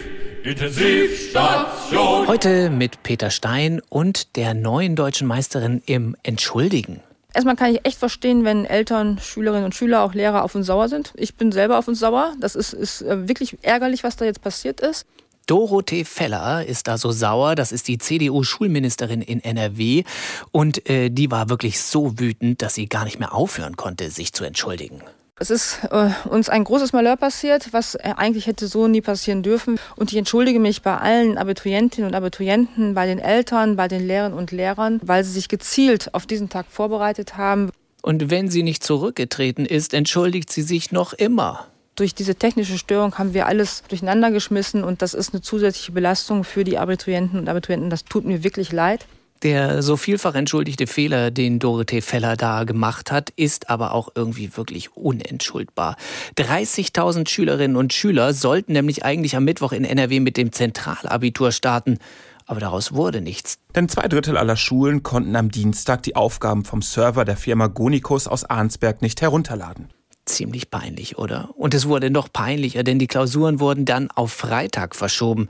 Intensivstation. 0.44 2.28
Heute 2.28 2.70
mit 2.70 3.02
Peter 3.02 3.28
Stein 3.28 3.82
und 3.88 4.36
der 4.36 4.54
neuen 4.54 4.94
deutschen 4.94 5.26
Meisterin 5.26 5.82
im 5.84 6.14
Entschuldigen. 6.22 7.00
Erstmal 7.34 7.56
kann 7.56 7.74
ich 7.74 7.84
echt 7.84 7.98
verstehen, 7.98 8.44
wenn 8.44 8.66
Eltern, 8.66 9.18
Schülerinnen 9.18 9.64
und 9.64 9.74
Schüler, 9.74 10.04
auch 10.04 10.14
Lehrer 10.14 10.44
auf 10.44 10.54
uns 10.54 10.68
sauer 10.68 10.88
sind. 10.88 11.12
Ich 11.16 11.34
bin 11.34 11.50
selber 11.50 11.76
auf 11.76 11.88
uns 11.88 11.98
sauer. 11.98 12.34
Das 12.38 12.54
ist, 12.54 12.72
ist 12.72 13.02
äh, 13.02 13.26
wirklich 13.26 13.58
ärgerlich, 13.62 14.04
was 14.04 14.14
da 14.14 14.24
jetzt 14.24 14.42
passiert 14.42 14.80
ist. 14.80 15.04
Dorothee 15.48 16.04
Feller 16.04 16.64
ist 16.64 16.86
da 16.86 16.98
so 16.98 17.10
sauer. 17.10 17.56
Das 17.56 17.72
ist 17.72 17.88
die 17.88 17.98
CDU-Schulministerin 17.98 19.22
in 19.22 19.42
NRW. 19.42 20.04
Und 20.52 20.88
äh, 20.88 21.10
die 21.10 21.32
war 21.32 21.50
wirklich 21.50 21.80
so 21.80 22.16
wütend, 22.20 22.62
dass 22.62 22.74
sie 22.74 22.88
gar 22.88 23.02
nicht 23.02 23.18
mehr 23.18 23.34
aufhören 23.34 23.76
konnte, 23.76 24.08
sich 24.10 24.32
zu 24.32 24.44
entschuldigen. 24.44 25.02
Es 25.40 25.50
ist 25.50 25.80
äh, 25.90 26.10
uns 26.28 26.48
ein 26.48 26.64
großes 26.64 26.92
Malheur 26.92 27.16
passiert, 27.16 27.72
was 27.72 27.94
äh, 27.94 28.12
eigentlich 28.16 28.46
hätte 28.46 28.66
so 28.66 28.88
nie 28.88 29.00
passieren 29.00 29.42
dürfen. 29.42 29.78
Und 29.94 30.10
ich 30.10 30.18
entschuldige 30.18 30.58
mich 30.58 30.82
bei 30.82 30.96
allen 30.96 31.38
Abiturientinnen 31.38 32.10
und 32.10 32.16
Abiturienten, 32.16 32.94
bei 32.94 33.06
den 33.06 33.20
Eltern, 33.20 33.76
bei 33.76 33.86
den 33.86 34.04
Lehrern 34.04 34.32
und 34.32 34.50
Lehrern, 34.50 35.00
weil 35.04 35.22
sie 35.22 35.30
sich 35.30 35.48
gezielt 35.48 36.12
auf 36.12 36.26
diesen 36.26 36.48
Tag 36.48 36.66
vorbereitet 36.68 37.36
haben. 37.36 37.70
Und 38.02 38.30
wenn 38.30 38.48
sie 38.48 38.64
nicht 38.64 38.82
zurückgetreten 38.82 39.64
ist, 39.64 39.94
entschuldigt 39.94 40.50
sie 40.50 40.62
sich 40.62 40.90
noch 40.90 41.12
immer. 41.12 41.66
Durch 41.94 42.14
diese 42.14 42.34
technische 42.34 42.78
Störung 42.78 43.18
haben 43.18 43.34
wir 43.34 43.46
alles 43.46 43.82
durcheinander 43.88 44.30
geschmissen 44.30 44.84
und 44.84 45.02
das 45.02 45.14
ist 45.14 45.34
eine 45.34 45.42
zusätzliche 45.42 45.92
Belastung 45.92 46.44
für 46.44 46.62
die 46.62 46.78
Abiturienten 46.78 47.40
und 47.40 47.48
Abiturienten. 47.48 47.90
Das 47.90 48.04
tut 48.04 48.24
mir 48.24 48.44
wirklich 48.44 48.72
leid. 48.72 49.06
Der 49.42 49.82
so 49.82 49.96
vielfach 49.96 50.34
entschuldigte 50.34 50.86
Fehler, 50.86 51.30
den 51.30 51.58
Dorothee 51.58 52.00
Feller 52.00 52.36
da 52.36 52.64
gemacht 52.64 53.12
hat, 53.12 53.30
ist 53.30 53.70
aber 53.70 53.92
auch 53.92 54.08
irgendwie 54.14 54.56
wirklich 54.56 54.96
unentschuldbar. 54.96 55.96
30.000 56.36 57.28
Schülerinnen 57.28 57.76
und 57.76 57.92
Schüler 57.92 58.32
sollten 58.32 58.72
nämlich 58.72 59.04
eigentlich 59.04 59.36
am 59.36 59.44
Mittwoch 59.44 59.72
in 59.72 59.84
NRW 59.84 60.20
mit 60.20 60.36
dem 60.36 60.52
Zentralabitur 60.52 61.52
starten. 61.52 61.98
Aber 62.46 62.60
daraus 62.60 62.92
wurde 62.92 63.20
nichts. 63.20 63.58
Denn 63.76 63.88
zwei 63.88 64.08
Drittel 64.08 64.36
aller 64.38 64.56
Schulen 64.56 65.02
konnten 65.02 65.36
am 65.36 65.50
Dienstag 65.50 66.02
die 66.02 66.16
Aufgaben 66.16 66.64
vom 66.64 66.80
Server 66.82 67.24
der 67.24 67.36
Firma 67.36 67.66
Gonicus 67.66 68.26
aus 68.26 68.44
Arnsberg 68.44 69.02
nicht 69.02 69.20
herunterladen. 69.20 69.90
Ziemlich 70.24 70.70
peinlich, 70.70 71.16
oder? 71.16 71.50
Und 71.56 71.74
es 71.74 71.88
wurde 71.88 72.10
noch 72.10 72.32
peinlicher, 72.32 72.82
denn 72.82 72.98
die 72.98 73.06
Klausuren 73.06 73.60
wurden 73.60 73.84
dann 73.84 74.10
auf 74.10 74.32
Freitag 74.32 74.94
verschoben. 74.94 75.48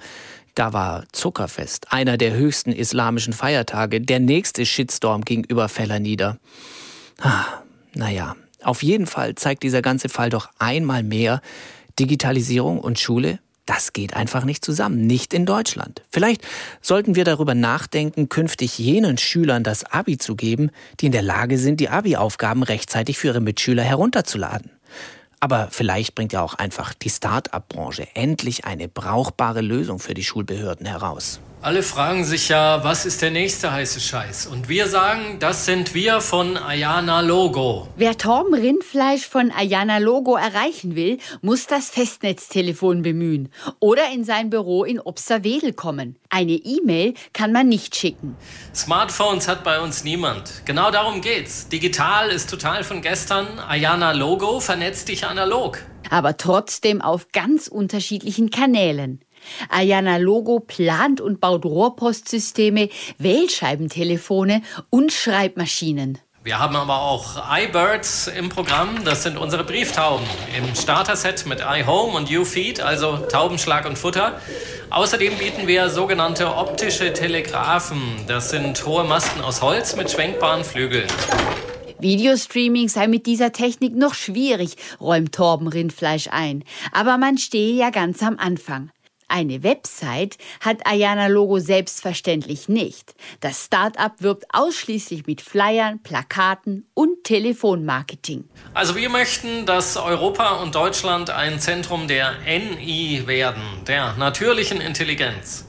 Da 0.58 0.72
war 0.72 1.04
Zuckerfest, 1.12 1.92
einer 1.92 2.16
der 2.16 2.32
höchsten 2.32 2.72
islamischen 2.72 3.32
Feiertage, 3.32 4.00
der 4.00 4.18
nächste 4.18 4.66
Shitstorm 4.66 5.24
gegenüber 5.24 5.68
Feller 5.68 6.00
nieder. 6.00 6.36
Ah, 7.20 7.44
naja, 7.94 8.34
auf 8.64 8.82
jeden 8.82 9.06
Fall 9.06 9.36
zeigt 9.36 9.62
dieser 9.62 9.82
ganze 9.82 10.08
Fall 10.08 10.30
doch 10.30 10.48
einmal 10.58 11.04
mehr, 11.04 11.42
Digitalisierung 12.00 12.80
und 12.80 12.98
Schule, 12.98 13.38
das 13.66 13.92
geht 13.92 14.14
einfach 14.14 14.44
nicht 14.44 14.64
zusammen, 14.64 15.06
nicht 15.06 15.32
in 15.32 15.46
Deutschland. 15.46 16.02
Vielleicht 16.10 16.42
sollten 16.82 17.14
wir 17.14 17.22
darüber 17.22 17.54
nachdenken, 17.54 18.28
künftig 18.28 18.78
jenen 18.78 19.16
Schülern 19.16 19.62
das 19.62 19.84
Abi 19.84 20.18
zu 20.18 20.34
geben, 20.34 20.70
die 20.98 21.06
in 21.06 21.12
der 21.12 21.22
Lage 21.22 21.56
sind, 21.58 21.78
die 21.78 21.88
Abi-Aufgaben 21.88 22.64
rechtzeitig 22.64 23.16
für 23.16 23.28
ihre 23.28 23.40
Mitschüler 23.40 23.84
herunterzuladen. 23.84 24.72
Aber 25.40 25.68
vielleicht 25.70 26.14
bringt 26.14 26.32
ja 26.32 26.42
auch 26.42 26.54
einfach 26.54 26.94
die 26.94 27.10
Start-up-Branche 27.10 28.08
endlich 28.14 28.64
eine 28.64 28.88
brauchbare 28.88 29.60
Lösung 29.60 29.98
für 29.98 30.14
die 30.14 30.24
Schulbehörden 30.24 30.86
heraus. 30.86 31.40
Alle 31.60 31.82
fragen 31.82 32.24
sich 32.24 32.50
ja, 32.50 32.84
was 32.84 33.04
ist 33.04 33.20
der 33.20 33.32
nächste 33.32 33.72
heiße 33.72 33.98
Scheiß? 33.98 34.46
Und 34.46 34.68
wir 34.68 34.86
sagen, 34.86 35.38
das 35.40 35.64
sind 35.64 35.92
wir 35.92 36.20
von 36.20 36.56
Ayana 36.56 37.20
Logo. 37.20 37.88
Wer 37.96 38.16
Torben 38.16 38.54
Rindfleisch 38.54 39.26
von 39.26 39.50
Ayana 39.50 39.98
Logo 39.98 40.36
erreichen 40.36 40.94
will, 40.94 41.18
muss 41.42 41.66
das 41.66 41.90
Festnetztelefon 41.90 43.02
bemühen 43.02 43.48
oder 43.80 44.08
in 44.14 44.22
sein 44.22 44.50
Büro 44.50 44.84
in 44.84 45.00
Obsterwedel 45.00 45.72
kommen. 45.72 46.14
Eine 46.30 46.52
E-Mail 46.52 47.14
kann 47.32 47.50
man 47.50 47.68
nicht 47.68 47.96
schicken. 47.96 48.36
Smartphones 48.72 49.48
hat 49.48 49.64
bei 49.64 49.80
uns 49.80 50.04
niemand. 50.04 50.62
Genau 50.64 50.92
darum 50.92 51.20
geht's. 51.22 51.66
Digital 51.68 52.30
ist 52.30 52.48
total 52.48 52.84
von 52.84 53.02
gestern. 53.02 53.58
Ayana 53.58 54.12
Logo 54.12 54.60
vernetzt 54.60 55.08
dich 55.08 55.26
analog. 55.26 55.80
Aber 56.08 56.36
trotzdem 56.36 57.02
auf 57.02 57.32
ganz 57.32 57.66
unterschiedlichen 57.66 58.50
Kanälen. 58.50 59.20
Ayana 59.68 60.16
Logo 60.16 60.60
plant 60.60 61.20
und 61.20 61.40
baut 61.40 61.64
Rohrpostsysteme, 61.64 62.88
Wählscheibentelefone 63.18 64.62
und 64.90 65.12
Schreibmaschinen. 65.12 66.18
Wir 66.48 66.60
haben 66.60 66.76
aber 66.76 67.02
auch 67.02 67.42
iBirds 67.50 68.28
im 68.28 68.48
Programm. 68.48 69.04
Das 69.04 69.22
sind 69.22 69.36
unsere 69.36 69.64
Brieftauben 69.64 70.24
im 70.56 70.74
Starter-Set 70.74 71.44
mit 71.44 71.60
iHome 71.60 72.16
und 72.16 72.30
YouFeed, 72.30 72.80
also 72.80 73.18
Taubenschlag 73.18 73.84
und 73.86 73.98
Futter. 73.98 74.40
Außerdem 74.88 75.36
bieten 75.36 75.66
wir 75.66 75.90
sogenannte 75.90 76.54
optische 76.56 77.12
Telegraphen. 77.12 78.00
Das 78.28 78.48
sind 78.48 78.86
hohe 78.86 79.04
Masten 79.04 79.42
aus 79.42 79.60
Holz 79.60 79.94
mit 79.94 80.10
schwenkbaren 80.10 80.64
Flügeln. 80.64 81.08
Videostreaming 81.98 82.88
sei 82.88 83.08
mit 83.08 83.26
dieser 83.26 83.52
Technik 83.52 83.94
noch 83.94 84.14
schwierig, 84.14 84.76
räumt 85.00 85.34
Torben 85.34 85.68
Rindfleisch 85.68 86.28
ein. 86.30 86.64
Aber 86.92 87.18
man 87.18 87.36
stehe 87.36 87.74
ja 87.74 87.90
ganz 87.90 88.22
am 88.22 88.38
Anfang. 88.38 88.90
Eine 89.28 89.62
Website 89.62 90.38
hat 90.60 90.86
Ayana 90.86 91.26
Logo 91.26 91.58
selbstverständlich 91.58 92.68
nicht. 92.68 93.14
Das 93.40 93.66
Start-up 93.66 94.22
wirbt 94.22 94.46
ausschließlich 94.54 95.26
mit 95.26 95.42
Flyern, 95.42 96.02
Plakaten 96.02 96.86
und 96.94 97.24
Telefonmarketing. 97.24 98.48
Also 98.72 98.96
wir 98.96 99.10
möchten, 99.10 99.66
dass 99.66 99.98
Europa 99.98 100.62
und 100.62 100.74
Deutschland 100.74 101.28
ein 101.28 101.60
Zentrum 101.60 102.08
der 102.08 102.36
NI 102.46 103.24
werden, 103.26 103.62
der 103.86 104.14
natürlichen 104.14 104.80
Intelligenz. 104.80 105.66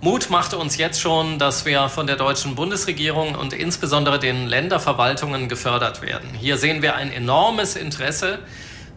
Mut 0.00 0.30
macht 0.30 0.54
uns 0.54 0.76
jetzt 0.76 1.00
schon, 1.00 1.40
dass 1.40 1.64
wir 1.64 1.88
von 1.88 2.06
der 2.06 2.14
deutschen 2.14 2.54
Bundesregierung 2.54 3.34
und 3.34 3.52
insbesondere 3.52 4.20
den 4.20 4.46
Länderverwaltungen 4.46 5.48
gefördert 5.48 6.02
werden. 6.02 6.28
Hier 6.34 6.56
sehen 6.56 6.82
wir 6.82 6.94
ein 6.94 7.10
enormes 7.10 7.74
Interesse 7.74 8.38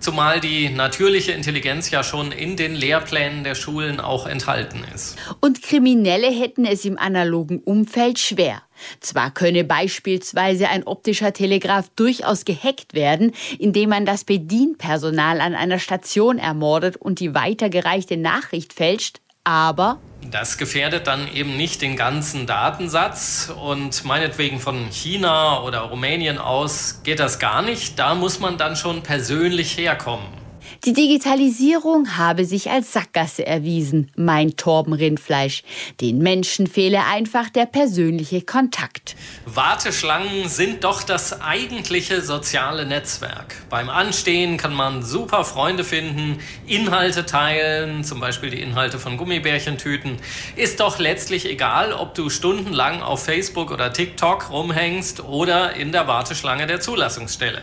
zumal 0.02 0.40
die 0.40 0.70
natürliche 0.70 1.32
Intelligenz 1.32 1.92
ja 1.92 2.04
schon 2.04 2.32
in 2.32 2.58
den 2.58 2.76
Lehrplänen 2.76 3.44
der 3.44 3.56
Schulen 3.56 4.00
auch 4.00 4.26
enthalten 4.28 4.84
ist. 4.94 5.18
Und 5.40 5.62
Kriminelle 5.62 6.30
hätten 6.30 6.66
es 6.66 6.86
im 6.86 6.98
analogen 6.98 7.60
Umfeld 7.60 8.20
schwer. 8.20 8.62
Zwar 9.00 9.32
könne 9.32 9.64
beispielsweise 9.64 10.70
ein 10.70 10.84
optischer 10.84 11.34
Telegraph 11.34 11.90
durchaus 11.96 12.46
gehackt 12.46 12.94
werden, 12.94 13.32
indem 13.60 13.90
man 13.90 14.06
das 14.06 14.24
Bedienpersonal 14.24 15.40
an 15.40 15.56
einer 15.56 15.80
Station 15.80 16.40
ermordet 16.40 16.98
und 16.98 17.20
die 17.20 17.36
weitergereichte 17.36 18.18
Nachricht 18.18 18.74
fälscht, 18.74 19.20
aber 19.44 20.00
das 20.30 20.58
gefährdet 20.58 21.08
dann 21.08 21.28
eben 21.34 21.58
nicht 21.58 21.82
den 21.82 21.96
ganzen 21.96 22.46
Datensatz 22.46 23.52
und 23.56 24.06
meinetwegen 24.06 24.60
von 24.60 24.90
China 24.92 25.62
oder 25.62 25.80
Rumänien 25.80 26.38
aus 26.38 27.02
geht 27.04 27.20
das 27.20 27.40
gar 27.40 27.62
nicht. 27.62 27.98
Da 27.98 28.16
muss 28.16 28.40
man 28.40 28.58
dann 28.58 28.76
schon 28.76 29.02
persönlich 29.02 29.78
herkommen. 29.78 30.41
Die 30.86 30.94
Digitalisierung 30.94 32.18
habe 32.18 32.46
sich 32.46 32.70
als 32.70 32.94
Sackgasse 32.94 33.46
erwiesen, 33.46 34.12
meint 34.16 34.58
Torben 34.58 34.94
Rindfleisch. 34.94 35.64
Den 36.00 36.20
Menschen 36.20 36.68
fehle 36.68 37.06
einfach 37.06 37.50
der 37.50 37.66
persönliche 37.66 38.42
Kontakt. 38.42 39.16
Warteschlangen 39.46 40.50
sind 40.50 40.84
doch 40.84 41.04
das 41.04 41.42
eigentliche 41.42 42.22
soziale 42.22 42.86
Netzwerk. 42.86 43.56
Beim 43.70 43.90
Anstehen 43.90 44.58
kann 44.58 44.74
man 44.74 45.04
super 45.04 45.46
Freunde 45.46 45.84
finden, 45.84 46.40
Inhalte 46.68 47.26
teilen, 47.26 48.04
zum 48.04 48.20
Beispiel 48.20 48.50
die 48.50 48.62
Inhalte 48.62 49.00
von 49.00 49.18
Gummibärchentüten. 49.18 50.18
Ist 50.56 50.80
doch 50.80 51.00
letztlich 51.00 51.50
egal, 51.50 51.94
ob 51.94 52.16
du 52.16 52.30
stundenlang 52.30 53.02
auf 53.02 53.24
Facebook 53.24 53.72
oder 53.72 53.94
TikTok 53.94 54.50
rumhängst 54.50 55.24
oder 55.24 55.76
in 55.76 55.92
der 55.92 56.08
Warteschlange 56.08 56.68
der 56.68 56.80
Zulassungsstelle. 56.80 57.62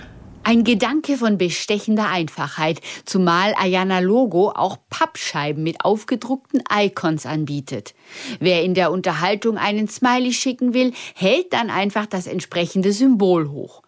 Ein 0.48 0.64
Gedanke 0.64 1.18
von 1.18 1.36
bestechender 1.36 2.08
Einfachheit, 2.08 2.80
zumal 3.04 3.54
Ayana 3.58 3.98
Logo 3.98 4.48
auch 4.48 4.78
Pappscheiben 4.88 5.62
mit 5.62 5.84
aufgedruckten 5.84 6.62
Icons 6.72 7.26
anbietet. 7.26 7.94
Wer 8.40 8.62
in 8.62 8.72
der 8.72 8.90
Unterhaltung 8.90 9.58
einen 9.58 9.88
Smiley 9.88 10.32
schicken 10.32 10.72
will, 10.72 10.94
hält 11.14 11.52
dann 11.52 11.68
einfach 11.68 12.06
das 12.06 12.26
entsprechende 12.26 12.92
Symbol 12.94 13.50
hoch. 13.50 13.82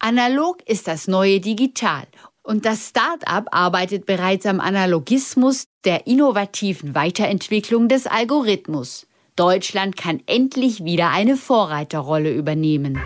Analog 0.00 0.60
ist 0.68 0.88
das 0.88 1.06
neue 1.06 1.38
Digital 1.38 2.08
und 2.42 2.66
das 2.66 2.88
Start-up 2.88 3.46
arbeitet 3.52 4.06
bereits 4.06 4.44
am 4.46 4.58
Analogismus 4.58 5.68
der 5.84 6.08
innovativen 6.08 6.96
Weiterentwicklung 6.96 7.86
des 7.86 8.08
Algorithmus. 8.08 9.06
Deutschland 9.36 9.96
kann 9.96 10.20
endlich 10.26 10.82
wieder 10.82 11.10
eine 11.10 11.36
Vorreiterrolle 11.36 12.32
übernehmen. 12.32 13.00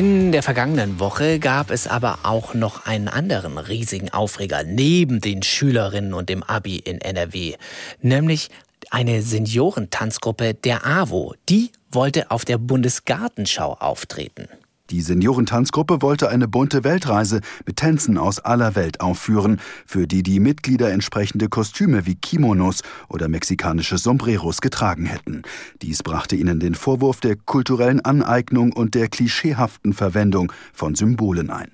In 0.00 0.32
der 0.32 0.42
vergangenen 0.42 0.98
Woche 0.98 1.38
gab 1.38 1.70
es 1.70 1.86
aber 1.86 2.20
auch 2.22 2.54
noch 2.54 2.86
einen 2.86 3.06
anderen 3.06 3.58
riesigen 3.58 4.08
Aufreger 4.08 4.62
neben 4.64 5.20
den 5.20 5.42
Schülerinnen 5.42 6.14
und 6.14 6.30
dem 6.30 6.42
Abi 6.42 6.78
in 6.78 7.02
NRW, 7.02 7.56
nämlich 8.00 8.48
eine 8.88 9.20
Seniorentanzgruppe 9.20 10.54
der 10.54 10.86
AWO. 10.86 11.34
Die 11.50 11.70
wollte 11.92 12.30
auf 12.30 12.46
der 12.46 12.56
Bundesgartenschau 12.56 13.74
auftreten. 13.74 14.48
Die 14.90 15.02
Seniorentanzgruppe 15.02 16.02
wollte 16.02 16.28
eine 16.30 16.48
bunte 16.48 16.82
Weltreise 16.82 17.40
mit 17.64 17.76
Tänzen 17.76 18.18
aus 18.18 18.40
aller 18.40 18.74
Welt 18.74 19.00
aufführen, 19.00 19.60
für 19.86 20.08
die 20.08 20.22
die 20.24 20.40
Mitglieder 20.40 20.90
entsprechende 20.90 21.48
Kostüme 21.48 22.06
wie 22.06 22.16
Kimonos 22.16 22.82
oder 23.08 23.28
mexikanische 23.28 23.98
Sombreros 23.98 24.60
getragen 24.60 25.06
hätten. 25.06 25.42
Dies 25.80 26.02
brachte 26.02 26.34
ihnen 26.34 26.58
den 26.58 26.74
Vorwurf 26.74 27.20
der 27.20 27.36
kulturellen 27.36 28.00
Aneignung 28.00 28.72
und 28.72 28.94
der 28.94 29.08
klischeehaften 29.08 29.92
Verwendung 29.92 30.52
von 30.72 30.96
Symbolen 30.96 31.50
ein. 31.50 31.70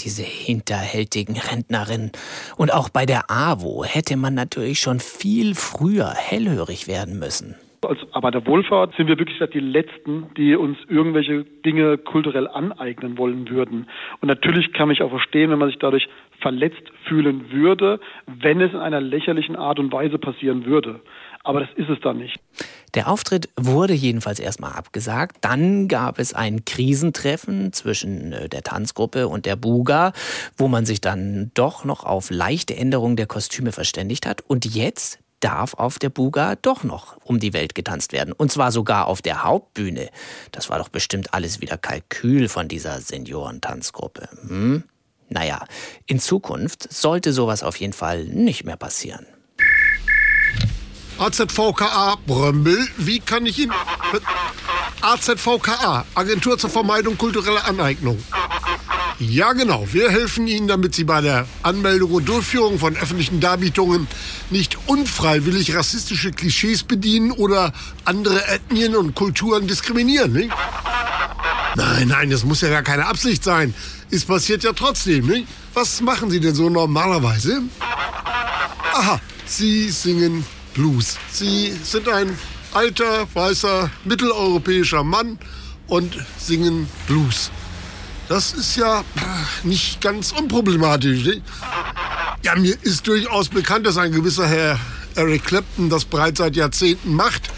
Diese 0.00 0.22
hinterhältigen 0.22 1.38
Rentnerinnen. 1.38 2.12
Und 2.56 2.72
auch 2.72 2.88
bei 2.88 3.04
der 3.06 3.30
AWO 3.30 3.84
hätte 3.84 4.16
man 4.16 4.34
natürlich 4.34 4.78
schon 4.78 5.00
viel 5.00 5.54
früher 5.54 6.12
hellhörig 6.14 6.86
werden 6.86 7.18
müssen. 7.18 7.56
Als 7.82 7.98
Arbeiterwohlfahrt 8.12 8.94
sind 8.96 9.06
wir 9.06 9.18
wirklich 9.18 9.38
die 9.50 9.60
Letzten, 9.60 10.26
die 10.36 10.56
uns 10.56 10.78
irgendwelche 10.88 11.44
Dinge 11.64 11.96
kulturell 11.96 12.48
aneignen 12.48 13.16
wollen 13.18 13.48
würden. 13.48 13.86
Und 14.20 14.28
natürlich 14.28 14.72
kann 14.72 14.90
ich 14.90 15.00
auch 15.02 15.10
verstehen, 15.10 15.50
wenn 15.50 15.58
man 15.58 15.68
sich 15.68 15.78
dadurch 15.78 16.08
verletzt 16.40 16.82
fühlen 17.06 17.50
würde, 17.52 18.00
wenn 18.26 18.60
es 18.60 18.72
in 18.72 18.78
einer 18.78 19.00
lächerlichen 19.00 19.56
Art 19.56 19.78
und 19.78 19.92
Weise 19.92 20.18
passieren 20.18 20.64
würde. 20.64 21.00
Aber 21.44 21.60
das 21.60 21.68
ist 21.76 21.88
es 21.88 22.00
dann 22.00 22.18
nicht. 22.18 22.38
Der 22.94 23.08
Auftritt 23.08 23.48
wurde 23.56 23.92
jedenfalls 23.92 24.40
erstmal 24.40 24.72
abgesagt. 24.72 25.38
Dann 25.42 25.88
gab 25.88 26.18
es 26.18 26.34
ein 26.34 26.64
Krisentreffen 26.64 27.72
zwischen 27.72 28.32
äh, 28.32 28.48
der 28.48 28.62
Tanzgruppe 28.62 29.28
und 29.28 29.46
der 29.46 29.56
Buga, 29.56 30.12
wo 30.56 30.68
man 30.68 30.84
sich 30.84 31.00
dann 31.00 31.50
doch 31.54 31.84
noch 31.84 32.04
auf 32.04 32.30
leichte 32.30 32.76
Änderungen 32.76 33.16
der 33.16 33.26
Kostüme 33.26 33.72
verständigt 33.72 34.26
hat. 34.26 34.42
Und 34.46 34.64
jetzt 34.64 35.20
darf 35.40 35.74
auf 35.74 35.98
der 35.98 36.10
Buga 36.10 36.56
doch 36.56 36.84
noch 36.84 37.16
um 37.24 37.38
die 37.38 37.52
Welt 37.52 37.74
getanzt 37.74 38.12
werden. 38.12 38.32
Und 38.32 38.52
zwar 38.52 38.72
sogar 38.72 39.06
auf 39.06 39.22
der 39.22 39.44
Hauptbühne. 39.44 40.10
Das 40.52 40.68
war 40.70 40.78
doch 40.78 40.88
bestimmt 40.88 41.34
alles 41.34 41.60
wieder 41.60 41.78
Kalkül 41.78 42.48
von 42.48 42.68
dieser 42.68 43.00
Seniorentanzgruppe. 43.00 44.28
Hm? 44.46 44.84
Naja, 45.28 45.64
in 46.06 46.20
Zukunft 46.20 46.92
sollte 46.92 47.32
sowas 47.32 47.62
auf 47.62 47.76
jeden 47.76 47.92
Fall 47.92 48.24
nicht 48.24 48.64
mehr 48.64 48.76
passieren. 48.76 49.26
AZVKA 51.18 52.16
Brömbel, 52.26 52.86
wie 52.96 53.20
kann 53.20 53.44
ich 53.44 53.58
Ihnen... 53.58 53.72
AZVKA, 55.00 56.04
Agentur 56.14 56.58
zur 56.58 56.70
Vermeidung 56.70 57.18
kultureller 57.18 57.66
Aneignung. 57.66 58.22
Ja, 59.20 59.52
genau. 59.52 59.84
Wir 59.90 60.10
helfen 60.10 60.46
Ihnen, 60.46 60.68
damit 60.68 60.94
Sie 60.94 61.02
bei 61.02 61.20
der 61.20 61.46
Anmeldung 61.64 62.12
und 62.12 62.28
Durchführung 62.28 62.78
von 62.78 62.96
öffentlichen 62.96 63.40
Darbietungen 63.40 64.06
nicht 64.50 64.78
unfreiwillig 64.86 65.74
rassistische 65.74 66.30
Klischees 66.30 66.84
bedienen 66.84 67.32
oder 67.32 67.72
andere 68.04 68.46
Ethnien 68.46 68.94
und 68.94 69.16
Kulturen 69.16 69.66
diskriminieren. 69.66 70.32
Nicht? 70.32 70.52
Nein, 71.74 72.08
nein, 72.08 72.30
das 72.30 72.44
muss 72.44 72.60
ja 72.60 72.68
gar 72.68 72.82
keine 72.82 73.06
Absicht 73.06 73.42
sein. 73.42 73.74
Es 74.10 74.24
passiert 74.24 74.62
ja 74.62 74.72
trotzdem. 74.72 75.26
Nicht? 75.26 75.48
Was 75.74 76.00
machen 76.00 76.30
Sie 76.30 76.38
denn 76.38 76.54
so 76.54 76.70
normalerweise? 76.70 77.62
Aha, 78.94 79.20
Sie 79.46 79.90
singen 79.90 80.44
Blues. 80.74 81.16
Sie 81.32 81.72
sind 81.82 82.08
ein 82.08 82.38
alter, 82.72 83.26
weißer, 83.34 83.90
mitteleuropäischer 84.04 85.02
Mann 85.02 85.38
und 85.88 86.16
singen 86.38 86.88
Blues. 87.08 87.50
Das 88.28 88.52
ist 88.52 88.76
ja 88.76 89.04
nicht 89.62 90.00
ganz 90.00 90.32
unproblematisch. 90.32 91.24
Nicht? 91.24 91.42
Ja, 92.42 92.54
mir 92.56 92.76
ist 92.82 93.06
durchaus 93.06 93.48
bekannt, 93.48 93.86
dass 93.86 93.96
ein 93.96 94.12
gewisser 94.12 94.46
Herr 94.46 94.78
Eric 95.14 95.44
Clapton 95.44 95.88
das 95.88 96.04
bereits 96.04 96.38
seit 96.38 96.54
Jahrzehnten 96.54 97.14
macht. 97.14 97.50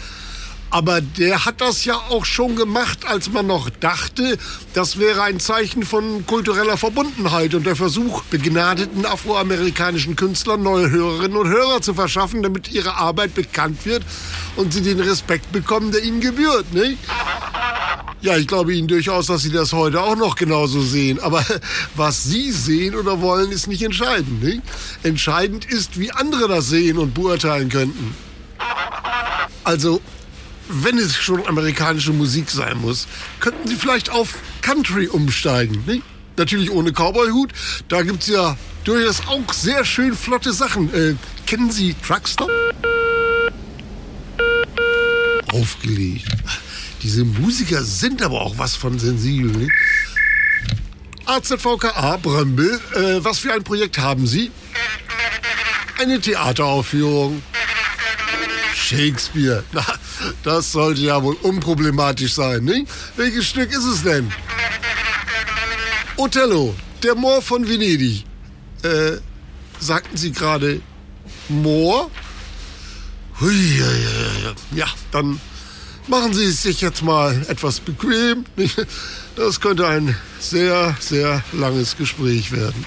Aber 0.73 1.01
der 1.01 1.43
hat 1.43 1.59
das 1.59 1.83
ja 1.83 1.95
auch 1.95 2.23
schon 2.23 2.55
gemacht, 2.55 2.99
als 3.05 3.29
man 3.29 3.45
noch 3.45 3.69
dachte, 3.69 4.37
das 4.73 4.97
wäre 4.97 5.23
ein 5.23 5.41
Zeichen 5.41 5.83
von 5.83 6.25
kultureller 6.25 6.77
Verbundenheit 6.77 7.53
und 7.55 7.65
der 7.65 7.75
Versuch, 7.75 8.23
begnadeten 8.23 9.05
afroamerikanischen 9.05 10.15
Künstlern 10.15 10.63
neue 10.63 10.89
Hörerinnen 10.89 11.35
und 11.35 11.49
Hörer 11.49 11.81
zu 11.81 11.93
verschaffen, 11.93 12.41
damit 12.41 12.71
ihre 12.71 12.95
Arbeit 12.95 13.35
bekannt 13.35 13.85
wird 13.85 14.03
und 14.55 14.73
sie 14.73 14.81
den 14.81 15.01
Respekt 15.01 15.51
bekommen, 15.51 15.91
der 15.91 16.03
ihnen 16.03 16.21
gebührt. 16.21 16.73
Nicht? 16.73 16.97
Ja, 18.21 18.37
ich 18.37 18.47
glaube 18.47 18.73
Ihnen 18.75 18.87
durchaus, 18.87 19.25
dass 19.25 19.41
Sie 19.41 19.51
das 19.51 19.73
heute 19.73 19.99
auch 20.01 20.15
noch 20.15 20.35
genauso 20.35 20.81
sehen. 20.81 21.19
Aber 21.19 21.43
was 21.95 22.23
Sie 22.23 22.51
sehen 22.51 22.95
oder 22.95 23.19
wollen, 23.19 23.51
ist 23.51 23.67
nicht 23.67 23.81
entscheidend. 23.81 24.43
Nicht? 24.43 24.61
Entscheidend 25.01 25.65
ist, 25.65 25.99
wie 25.99 26.11
andere 26.11 26.47
das 26.47 26.69
sehen 26.69 26.99
und 26.99 27.15
beurteilen 27.15 27.69
könnten. 27.69 28.15
Also, 29.63 30.01
wenn 30.69 30.99
es 30.99 31.15
schon 31.15 31.45
amerikanische 31.47 32.13
Musik 32.13 32.51
sein 32.51 32.77
muss, 32.77 33.07
könnten 33.39 33.67
Sie 33.67 33.75
vielleicht 33.75 34.11
auf 34.11 34.35
Country 34.61 35.07
umsteigen. 35.07 35.83
Nicht? 35.87 36.03
Natürlich 36.37 36.69
ohne 36.69 36.91
Cowboy-Hut. 36.91 37.51
Da 37.87 38.03
gibt 38.03 38.21
es 38.21 38.29
ja 38.29 38.55
durchaus 38.83 39.21
auch 39.27 39.51
sehr 39.51 39.83
schön 39.83 40.15
flotte 40.15 40.53
Sachen. 40.53 40.93
Äh, 40.93 41.15
kennen 41.47 41.71
Sie 41.71 41.95
Truckstop? 42.05 42.51
Aufgelegt. 45.51 46.27
Diese 47.03 47.23
Musiker 47.25 47.83
sind 47.83 48.21
aber 48.21 48.41
auch 48.41 48.57
was 48.57 48.75
von 48.75 48.99
sensibel. 48.99 49.51
Nicht? 49.51 49.71
AZVKA 51.25 52.17
Brömbel, 52.17 52.79
äh, 52.93 53.23
was 53.23 53.39
für 53.39 53.53
ein 53.53 53.63
Projekt 53.63 53.97
haben 53.97 54.27
Sie? 54.27 54.51
eine 56.01 56.19
Theateraufführung. 56.19 57.41
Shakespeare, 58.75 59.63
na, 59.71 59.85
das 60.43 60.71
sollte 60.71 61.01
ja 61.01 61.21
wohl 61.23 61.35
unproblematisch 61.35 62.33
sein, 62.33 62.63
nicht? 62.65 62.87
Welches 63.15 63.47
Stück 63.47 63.71
ist 63.71 63.85
es 63.85 64.03
denn? 64.03 64.31
Othello, 66.17 66.75
der 67.03 67.15
Moor 67.15 67.41
von 67.41 67.67
Venedig. 67.67 68.25
Äh, 68.83 69.17
sagten 69.79 70.17
Sie 70.17 70.31
gerade 70.31 70.81
Moor? 71.47 72.09
Ja, 74.75 74.87
dann 75.11 75.39
machen 76.11 76.33
Sie 76.33 76.43
es 76.43 76.61
sich 76.61 76.81
jetzt 76.81 77.03
mal 77.03 77.33
etwas 77.47 77.79
bequem. 77.79 78.43
Das 79.37 79.61
könnte 79.61 79.87
ein 79.87 80.13
sehr, 80.39 80.93
sehr 80.99 81.41
langes 81.53 81.95
Gespräch 81.95 82.51
werden. 82.51 82.85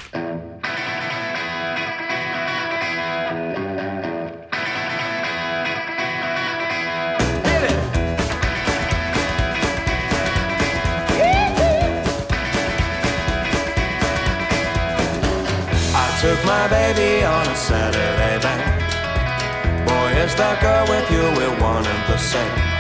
Took 16.20 16.45
my 16.47 16.68
baby 16.68 17.22
on 17.22 17.47
a 17.47 17.55
Saturday 17.55 18.39
night. 18.43 19.85
Boy, 19.85 20.12
is 20.25 20.35
that 20.37 20.59
girl 20.62 20.87
with 20.89 21.11
you, 21.11 21.20
we're 21.37 21.62
one 21.62 21.87
and 21.87 22.07
the 22.09 22.16
same. 22.16 22.74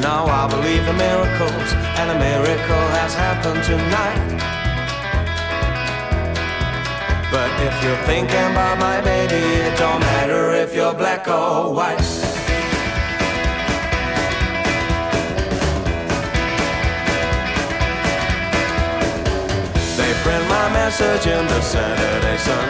Now 0.00 0.26
I 0.26 0.48
believe 0.48 0.86
in 0.86 0.96
miracles, 0.96 1.68
and 1.98 2.10
a 2.10 2.18
miracle 2.18 2.86
has 2.98 3.14
happened 3.14 3.62
tonight. 3.64 4.36
But 7.30 7.50
if 7.60 7.74
you're 7.82 8.02
thinking 8.06 8.46
about 8.52 8.78
my 8.78 9.00
baby, 9.00 9.42
it 9.66 9.76
don't 9.78 10.00
matter 10.00 10.52
if 10.52 10.74
you're 10.74 10.94
black 10.94 11.26
or 11.28 11.74
white. 11.74 11.98
They 19.98 20.12
print 20.22 20.44
my 20.48 20.66
message 20.72 21.26
in 21.26 21.46
the 21.46 21.60
Saturday 21.60 22.38
Sun. 22.38 22.68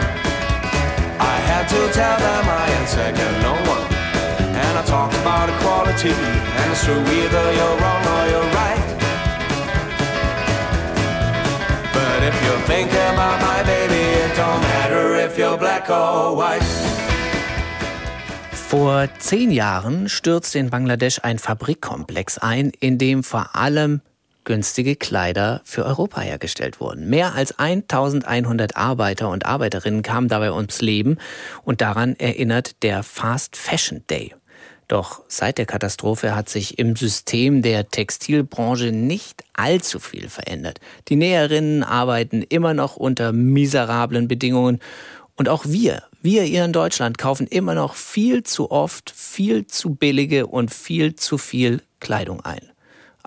I 1.19 1.35
had 1.49 1.67
to 1.69 1.81
tell 1.93 2.17
them 2.17 2.43
I 2.49 2.65
ain't 2.75 2.89
second 2.89 3.33
no 3.41 3.53
one. 3.69 3.87
And 4.57 4.77
I 4.77 4.83
talked 4.85 5.13
about 5.15 5.49
equality, 5.49 6.15
true 6.87 7.03
either 7.19 7.45
you're 7.57 7.77
wrong 7.81 8.03
or 8.15 8.23
you're 8.31 8.51
right. 8.61 8.83
But 11.97 12.19
if 12.29 12.35
you're 12.45 12.63
thinking 12.71 13.07
about 13.15 13.37
my 13.41 13.59
baby, 13.63 14.03
it 14.23 14.31
don't 14.35 14.61
matter 14.61 15.05
if 15.25 15.37
you're 15.37 15.57
black 15.57 15.89
or 15.89 16.37
white. 16.37 16.63
Vor 18.69 19.07
zehn 19.19 19.51
Jahren 19.51 20.09
stürzte 20.09 20.59
in 20.59 20.69
Bangladesch 20.69 21.19
ein 21.23 21.39
Fabrikkomplex 21.39 22.37
ein, 22.37 22.71
in 22.79 22.97
dem 22.97 23.23
vor 23.23 23.55
allem 23.55 24.01
günstige 24.43 24.95
Kleider 24.95 25.61
für 25.65 25.85
Europa 25.85 26.21
hergestellt 26.21 26.79
wurden. 26.79 27.09
Mehr 27.09 27.35
als 27.35 27.59
1100 27.59 28.77
Arbeiter 28.77 29.29
und 29.29 29.45
Arbeiterinnen 29.45 30.03
kamen 30.03 30.29
dabei 30.29 30.51
ums 30.51 30.81
Leben 30.81 31.17
und 31.63 31.81
daran 31.81 32.15
erinnert 32.17 32.81
der 32.83 33.03
Fast 33.03 33.57
Fashion 33.57 34.03
Day. 34.09 34.33
Doch 34.87 35.21
seit 35.27 35.57
der 35.57 35.65
Katastrophe 35.65 36.33
hat 36.33 36.47
sich 36.47 36.79
im 36.79 36.95
System 36.95 37.61
der 37.61 37.89
Textilbranche 37.89 38.91
nicht 38.91 39.43
allzu 39.53 39.99
viel 39.99 40.29
verändert. 40.29 40.79
Die 41.09 41.17
Näherinnen 41.17 41.83
arbeiten 41.83 42.41
immer 42.41 42.73
noch 42.73 42.95
unter 42.95 43.33
miserablen 43.33 44.27
Bedingungen 44.29 44.79
und 45.35 45.49
auch 45.49 45.65
wir, 45.65 46.03
wir 46.21 46.43
hier 46.43 46.65
in 46.65 46.73
Deutschland 46.73 47.17
kaufen 47.17 47.47
immer 47.47 47.75
noch 47.75 47.95
viel 47.95 48.43
zu 48.43 48.71
oft 48.71 49.11
viel 49.11 49.67
zu 49.67 49.93
billige 49.93 50.47
und 50.47 50.73
viel 50.73 51.15
zu 51.15 51.37
viel 51.37 51.81
Kleidung 51.99 52.41
ein. 52.41 52.71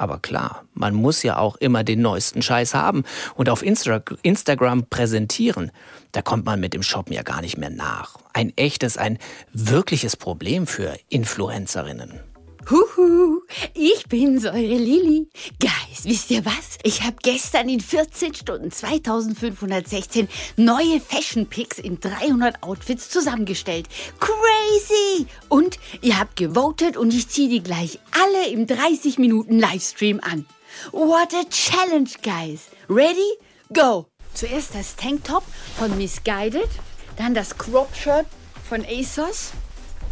Aber 0.01 0.19
klar, 0.19 0.65
man 0.73 0.95
muss 0.95 1.23
ja 1.23 1.37
auch 1.37 1.57
immer 1.57 1.85
den 1.85 2.01
neuesten 2.01 2.41
Scheiß 2.41 2.73
haben 2.73 3.05
und 3.35 3.51
auf 3.51 3.63
Insta 3.63 4.01
Instagram 4.23 4.87
präsentieren. 4.87 5.73
Da 6.13 6.23
kommt 6.23 6.47
man 6.47 6.59
mit 6.59 6.73
dem 6.73 6.83
Shoppen 6.83 7.13
ja 7.13 7.23
gar 7.23 7.43
nicht 7.43 7.59
mehr 7.59 7.69
nach. 7.69 8.17
Ein 8.33 8.57
echtes, 8.57 8.97
ein 8.97 9.19
wirkliches 9.53 10.17
Problem 10.17 10.67
für 10.67 10.97
Influencerinnen. 11.11 12.30
Huhu, 12.69 13.41
ich 13.75 14.05
bin's, 14.09 14.45
eure 14.45 14.59
Lilly. 14.59 15.29
Guys, 15.59 16.05
wisst 16.05 16.31
ihr 16.31 16.45
was? 16.45 16.79
Ich 16.83 17.03
habe 17.03 17.17
gestern 17.23 17.69
in 17.69 17.81
14 17.81 18.35
Stunden 18.35 18.71
2516 18.71 20.29
neue 20.57 21.01
Fashion 21.01 21.47
Picks 21.47 21.79
in 21.79 22.01
300 22.01 22.63
Outfits 22.63 23.09
zusammengestellt. 23.09 23.89
Crazy! 24.19 25.27
Und 25.49 25.79
ihr 26.03 26.19
habt 26.19 26.37
gewotet 26.37 26.97
und 26.99 27.15
ich 27.15 27.29
ziehe 27.29 27.49
die 27.49 27.63
gleich 27.63 27.99
alle 28.13 28.49
im 28.49 28.67
30 28.67 29.19
Minuten 29.19 29.59
Livestream 29.59 30.21
an. 30.21 30.45
What 30.93 31.35
a 31.35 31.45
challenge, 31.49 32.11
guys. 32.23 32.69
Ready? 32.89 33.39
Go! 33.73 34.07
Zuerst 34.35 34.75
das 34.75 34.97
Tanktop 34.97 35.45
von 35.77 35.97
Misguided, 35.97 36.69
dann 37.17 37.35
das 37.35 37.57
Crop 37.57 37.95
Shirt 37.97 38.27
von 38.69 38.85
ASOS, 38.85 39.53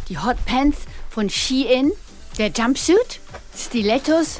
die 0.09 0.17
Hot 0.17 0.43
Pants 0.45 0.79
von 1.09 1.29
Shein, 1.29 1.91
der 2.39 2.51
Jumpsuit, 2.51 3.19
Stilettos 3.55 4.39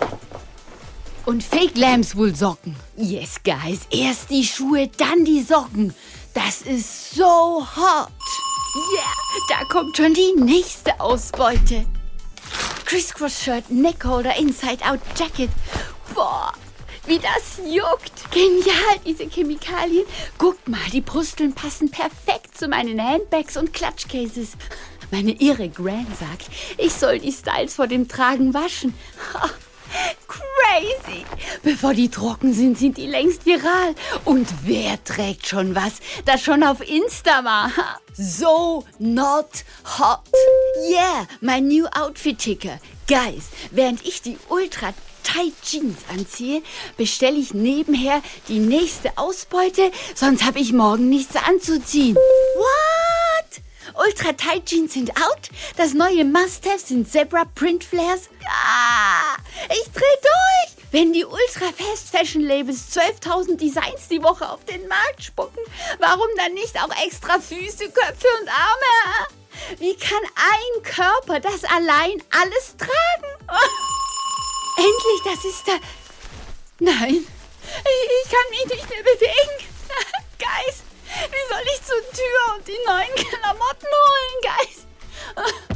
und 1.25 1.43
Fake 1.43 1.77
Lambs 1.77 2.15
Wool 2.15 2.33
Socken. 2.33 2.75
Yes, 2.95 3.41
guys. 3.43 3.81
Erst 3.91 4.29
die 4.29 4.45
Schuhe, 4.45 4.87
dann 4.87 5.25
die 5.25 5.43
Socken. 5.43 5.93
Das 6.33 6.61
ist 6.61 7.11
so 7.15 7.25
hot. 7.25 8.11
Yeah, 8.95 9.49
da 9.49 9.65
kommt 9.65 9.97
schon 9.97 10.13
die 10.13 10.33
nächste 10.37 10.97
Ausbeute. 11.01 11.85
Crisscross-Shirt, 12.85 13.69
Neckholder, 13.69 14.35
Inside-Out 14.37 15.01
Jacket. 15.17 15.49
Boah, 16.15 16.53
wie 17.05 17.19
das 17.19 17.59
juckt. 17.69 18.31
Genial, 18.31 18.99
diese 19.05 19.29
Chemikalien. 19.29 20.05
Guckt 20.37 20.69
mal, 20.69 20.89
die 20.93 21.01
Brusteln 21.01 21.53
passen 21.53 21.91
perfekt 21.91 22.57
zu 22.57 22.69
meinen 22.69 23.03
Handbags 23.03 23.57
und 23.57 23.73
Klatschcases. 23.73 24.51
Meine 25.11 25.31
irre 25.31 25.69
Gran 25.69 26.07
sagt, 26.19 26.49
ich 26.77 26.93
soll 26.93 27.19
die 27.19 27.31
Styles 27.31 27.75
vor 27.75 27.87
dem 27.87 28.07
Tragen 28.07 28.53
waschen. 28.53 28.93
Crazy! 30.27 31.25
Bevor 31.63 31.93
die 31.93 32.09
trocken 32.09 32.53
sind, 32.53 32.77
sind 32.77 32.97
die 32.97 33.07
längst 33.07 33.45
viral. 33.45 33.95
Und 34.23 34.47
wer 34.63 35.03
trägt 35.03 35.47
schon 35.47 35.73
was, 35.73 35.93
das 36.25 36.41
schon 36.41 36.63
auf 36.63 36.87
Insta 36.87 37.43
war? 37.43 37.71
So 38.13 38.85
not 38.99 39.63
hot. 39.97 40.19
Yeah, 40.89 41.27
mein 41.41 41.67
new 41.67 41.85
outfit 41.87 42.37
ticker. 42.37 42.79
Guys, 43.07 43.45
während 43.71 44.05
ich 44.05 44.21
die 44.21 44.37
ultra 44.49 44.93
Tight 45.23 45.53
Jeans 45.63 45.97
anziehe, 46.11 46.61
bestelle 46.97 47.37
ich 47.37 47.53
nebenher 47.53 48.21
die 48.47 48.59
nächste 48.59 49.17
Ausbeute, 49.17 49.91
sonst 50.15 50.43
habe 50.43 50.59
ich 50.59 50.73
morgen 50.73 51.09
nichts 51.09 51.35
anzuziehen. 51.35 52.15
What? 52.15 53.61
Ultra 53.99 54.31
Tight 54.31 54.65
Jeans 54.65 54.93
sind 54.93 55.11
out? 55.17 55.49
Das 55.75 55.93
neue 55.93 56.23
Must-Have 56.23 56.79
sind 56.79 57.11
Zebra 57.11 57.43
Print 57.53 57.83
Flares? 57.83 58.29
Ja, 58.41 59.35
ich 59.69 59.91
dreh 59.91 60.15
durch! 60.21 60.85
Wenn 60.91 61.11
die 61.11 61.25
Ultra 61.25 61.71
Fast 61.77 62.09
Fashion 62.09 62.41
Labels 62.41 62.95
12.000 62.95 63.57
Designs 63.57 64.07
die 64.09 64.23
Woche 64.23 64.49
auf 64.49 64.63
den 64.63 64.87
Markt 64.87 65.23
spucken, 65.23 65.61
warum 65.99 66.27
dann 66.37 66.53
nicht 66.53 66.77
auch 66.81 66.89
extra 67.05 67.39
Füße, 67.39 67.89
Köpfe 67.91 68.27
und 68.41 68.47
Arme? 68.47 69.27
Wie 69.79 69.95
kann 69.97 70.23
ein 70.35 70.83
Körper 70.83 71.41
das 71.41 71.65
allein 71.65 72.23
alles 72.31 72.75
tragen? 72.77 73.49
Endlich, 74.77 75.21
das 75.25 75.45
ist 75.45 75.67
da. 75.67 75.73
Nein, 76.79 77.15
ich, 77.19 78.09
ich 78.23 78.31
kann 78.31 78.49
mich 78.49 78.65
nicht 78.65 78.89
mehr 78.89 79.03
bewegen. 79.03 79.65
Guys, 80.39 80.83
wie 81.31 81.45
soll 81.49 81.63
ich 81.73 81.83
zur 81.83 82.01
Tür 82.11 82.55
und 82.55 82.67
die 82.67 82.79
neuen 82.85 83.15
Klamotten 83.15 83.87
holen, 84.05 84.37
Guys? 84.43 84.85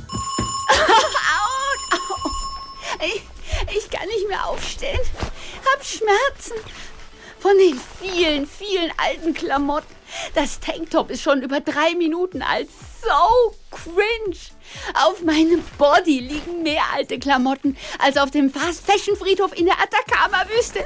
Au, 0.70 1.96
au. 1.96 3.06
Ich, 3.06 3.22
ich 3.76 3.90
kann 3.90 4.08
nicht 4.08 4.28
mehr 4.28 4.48
aufstehen. 4.48 5.00
Hab 5.72 5.84
Schmerzen. 5.84 6.56
Von 7.40 7.58
den 7.58 7.80
vielen, 8.02 8.48
vielen 8.48 8.92
alten 8.98 9.34
Klamotten. 9.34 9.94
Das 10.34 10.60
Tanktop 10.60 11.10
ist 11.10 11.22
schon 11.22 11.42
über 11.42 11.60
drei 11.60 11.96
Minuten 11.96 12.42
alt. 12.42 12.70
So 13.04 13.56
cringe. 13.72 14.38
Auf 14.94 15.22
meinem 15.22 15.64
Body 15.78 16.20
liegen 16.20 16.64
mehr 16.64 16.84
alte 16.94 17.20
Klamotten 17.20 17.78
als 18.00 18.18
auf 18.18 18.32
dem 18.32 18.50
Fast-Fashion-Friedhof 18.52 19.58
in 19.58 19.66
der 19.66 19.76
Atacama-Wüste. 19.76 20.86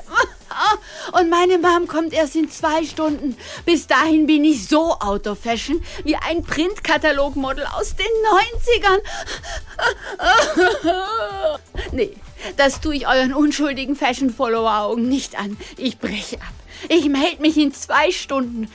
Und 1.19 1.29
meine 1.29 1.57
Mom 1.57 1.87
kommt 1.87 2.13
erst 2.13 2.35
in 2.35 2.49
zwei 2.49 2.83
Stunden. 2.83 3.37
Bis 3.65 3.87
dahin 3.87 4.25
bin 4.25 4.43
ich 4.43 4.67
so 4.67 4.93
out 4.99 5.27
of 5.27 5.39
fashion 5.39 5.83
wie 6.03 6.15
ein 6.15 6.43
Printkatalogmodel 6.43 7.65
aus 7.77 7.95
den 7.95 8.07
90ern. 8.81 8.99
Nee, 11.91 12.17
das 12.57 12.81
tue 12.81 12.95
ich 12.95 13.07
euren 13.07 13.33
unschuldigen 13.33 13.95
Fashion-Follower-Augen 13.95 15.07
nicht 15.07 15.39
an. 15.39 15.57
Ich 15.77 15.99
breche 15.99 16.37
ab. 16.37 16.53
Ich 16.89 17.05
melde 17.05 17.41
mich 17.41 17.57
in 17.57 17.73
zwei 17.73 18.11
Stunden. 18.11 18.69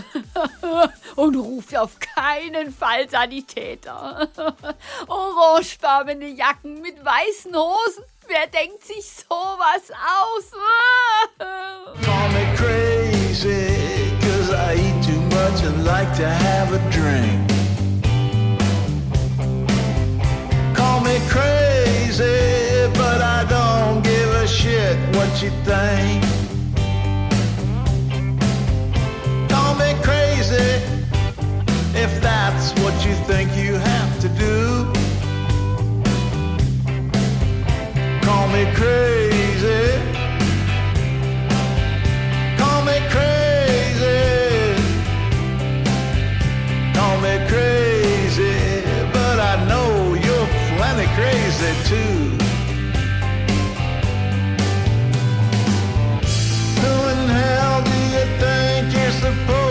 und 1.16 1.36
ruft 1.36 1.76
auf 1.76 1.98
keinen 1.98 2.72
Fall 2.72 3.08
Sanitäter. 3.08 4.28
Orangefarbene 5.06 6.28
Jacken 6.28 6.80
mit 6.80 7.04
weißen 7.04 7.54
Hosen. 7.54 8.04
Wer 8.28 8.46
denkt 8.46 8.84
sich 8.84 9.04
sowas 9.04 9.90
aus? 9.90 10.52
Call 12.04 12.28
me 12.30 12.56
crazy, 12.56 14.12
cause 14.20 14.52
I 14.52 14.74
eat 14.76 15.04
too 15.04 15.20
much 15.34 15.62
and 15.64 15.84
like 15.84 16.14
to 16.16 16.26
have 16.26 16.72
a 16.72 16.78
drink. 16.90 17.50
Call 20.74 21.00
me 21.00 21.18
crazy, 21.28 22.88
but 22.94 23.20
I 23.20 23.44
don't 23.48 24.02
give 24.02 24.30
a 24.30 24.46
shit 24.46 24.96
what 25.14 25.42
you 25.42 25.50
think. 25.64 26.41
If 32.02 32.20
that's 32.20 32.72
what 32.80 32.94
you 33.06 33.14
think 33.30 33.48
you 33.56 33.74
have 33.74 34.20
to 34.20 34.28
do. 34.30 34.90
Call 38.26 38.48
me 38.48 38.64
crazy. 38.74 39.84
Call 42.58 42.80
me 42.88 42.98
crazy. 43.14 44.20
Call 46.96 47.16
me 47.26 47.34
crazy, 47.52 48.82
but 49.12 49.38
I 49.38 49.54
know 49.68 50.14
you're 50.26 50.48
plenty 50.76 51.06
crazy 51.18 51.72
too. 51.90 52.14
Who 56.82 56.92
in 57.12 57.20
hell 57.38 57.80
do 57.90 57.96
you 58.14 58.24
think 58.42 58.92
you're 58.92 59.12
supposed 59.12 59.61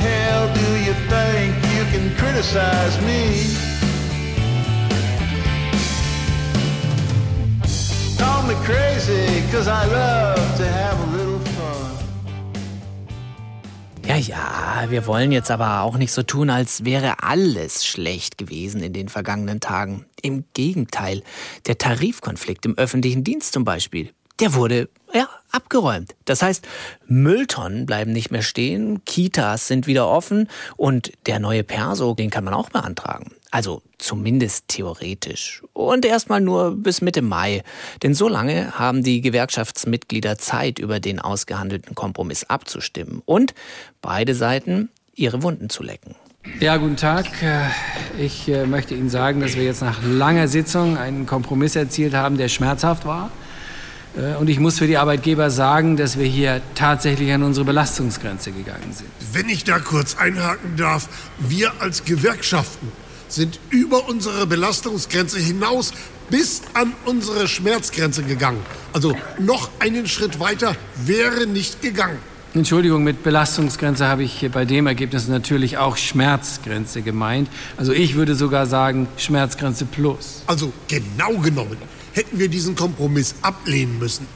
hell 0.00 0.48
do 0.54 0.68
you 0.86 0.94
think 1.08 1.54
you 1.74 1.84
can 1.92 2.14
criticize 2.16 2.96
me? 3.02 3.46
Call 8.18 8.42
me 8.48 8.54
crazy, 8.64 9.42
cause 9.52 9.68
I 9.68 9.84
love 9.86 10.56
to 10.58 10.64
have 10.64 10.98
a 11.00 11.16
little. 11.16 11.38
Ja, 14.08 14.16
ja, 14.16 14.86
wir 14.88 15.06
wollen 15.06 15.32
jetzt 15.32 15.50
aber 15.50 15.82
auch 15.82 15.98
nicht 15.98 16.12
so 16.12 16.22
tun, 16.22 16.48
als 16.48 16.86
wäre 16.86 17.22
alles 17.22 17.84
schlecht 17.84 18.38
gewesen 18.38 18.82
in 18.82 18.94
den 18.94 19.10
vergangenen 19.10 19.60
Tagen. 19.60 20.06
Im 20.22 20.44
Gegenteil, 20.54 21.22
der 21.66 21.76
Tarifkonflikt 21.76 22.64
im 22.64 22.78
öffentlichen 22.78 23.22
Dienst 23.22 23.52
zum 23.52 23.64
Beispiel, 23.64 24.14
der 24.40 24.54
wurde 24.54 24.88
ja, 25.12 25.28
abgeräumt. 25.50 26.14
Das 26.24 26.42
heißt, 26.42 26.66
Mülltonnen 27.06 27.86
bleiben 27.86 28.12
nicht 28.12 28.30
mehr 28.30 28.42
stehen, 28.42 29.04
Kitas 29.04 29.68
sind 29.68 29.86
wieder 29.86 30.08
offen 30.08 30.48
und 30.76 31.12
der 31.26 31.38
neue 31.38 31.64
Perso, 31.64 32.14
den 32.14 32.30
kann 32.30 32.44
man 32.44 32.54
auch 32.54 32.70
beantragen. 32.70 33.32
Also 33.50 33.82
zumindest 33.96 34.68
theoretisch. 34.68 35.62
Und 35.72 36.04
erstmal 36.04 36.40
nur 36.40 36.76
bis 36.76 37.00
Mitte 37.00 37.22
Mai. 37.22 37.62
Denn 38.02 38.12
so 38.12 38.28
lange 38.28 38.78
haben 38.78 39.02
die 39.02 39.22
Gewerkschaftsmitglieder 39.22 40.36
Zeit, 40.36 40.78
über 40.78 41.00
den 41.00 41.18
ausgehandelten 41.18 41.94
Kompromiss 41.94 42.44
abzustimmen 42.44 43.22
und 43.24 43.54
beide 44.02 44.34
Seiten 44.34 44.90
ihre 45.14 45.42
Wunden 45.42 45.70
zu 45.70 45.82
lecken. 45.82 46.14
Ja, 46.60 46.76
guten 46.76 46.96
Tag. 46.96 47.26
Äh, 47.42 47.68
Ich 48.18 48.48
äh, 48.48 48.66
möchte 48.66 48.94
Ihnen 48.94 49.10
sagen, 49.10 49.40
dass 49.40 49.56
wir 49.56 49.64
jetzt 49.64 49.82
nach 49.82 50.02
langer 50.02 50.48
Sitzung 50.48 50.96
einen 50.96 51.26
Kompromiss 51.26 51.76
erzielt 51.76 52.14
haben, 52.14 52.36
der 52.36 52.48
schmerzhaft 52.48 53.04
war. 53.04 53.30
Äh, 54.16 54.36
Und 54.36 54.48
ich 54.48 54.58
muss 54.58 54.78
für 54.78 54.86
die 54.86 54.96
Arbeitgeber 54.96 55.50
sagen, 55.50 55.96
dass 55.96 56.18
wir 56.18 56.26
hier 56.26 56.60
tatsächlich 56.74 57.32
an 57.32 57.42
unsere 57.42 57.64
Belastungsgrenze 57.64 58.52
gegangen 58.52 58.92
sind. 58.92 59.08
Wenn 59.32 59.48
ich 59.48 59.64
da 59.64 59.78
kurz 59.78 60.16
einhaken 60.16 60.76
darf, 60.76 61.08
wir 61.38 61.72
als 61.80 62.04
Gewerkschaften 62.04 62.90
sind 63.28 63.60
über 63.70 64.08
unsere 64.08 64.46
Belastungsgrenze 64.46 65.38
hinaus 65.38 65.92
bis 66.30 66.62
an 66.74 66.92
unsere 67.04 67.48
Schmerzgrenze 67.48 68.22
gegangen. 68.22 68.60
Also 68.92 69.14
noch 69.38 69.70
einen 69.80 70.06
Schritt 70.06 70.40
weiter 70.40 70.74
wäre 71.04 71.46
nicht 71.46 71.82
gegangen. 71.82 72.18
Entschuldigung, 72.54 73.04
mit 73.04 73.22
Belastungsgrenze 73.22 74.06
habe 74.08 74.22
ich 74.24 74.48
bei 74.52 74.64
dem 74.64 74.86
Ergebnis 74.86 75.28
natürlich 75.28 75.76
auch 75.76 75.98
Schmerzgrenze 75.98 77.02
gemeint. 77.02 77.48
Also 77.76 77.92
ich 77.92 78.14
würde 78.14 78.34
sogar 78.34 78.66
sagen 78.66 79.06
Schmerzgrenze 79.18 79.84
plus. 79.84 80.42
Also 80.46 80.72
genau 80.88 81.34
genommen 81.34 81.76
hätten 82.12 82.38
wir 82.38 82.48
diesen 82.48 82.74
Kompromiss 82.74 83.34
ablehnen 83.42 83.98
müssen. 83.98 84.26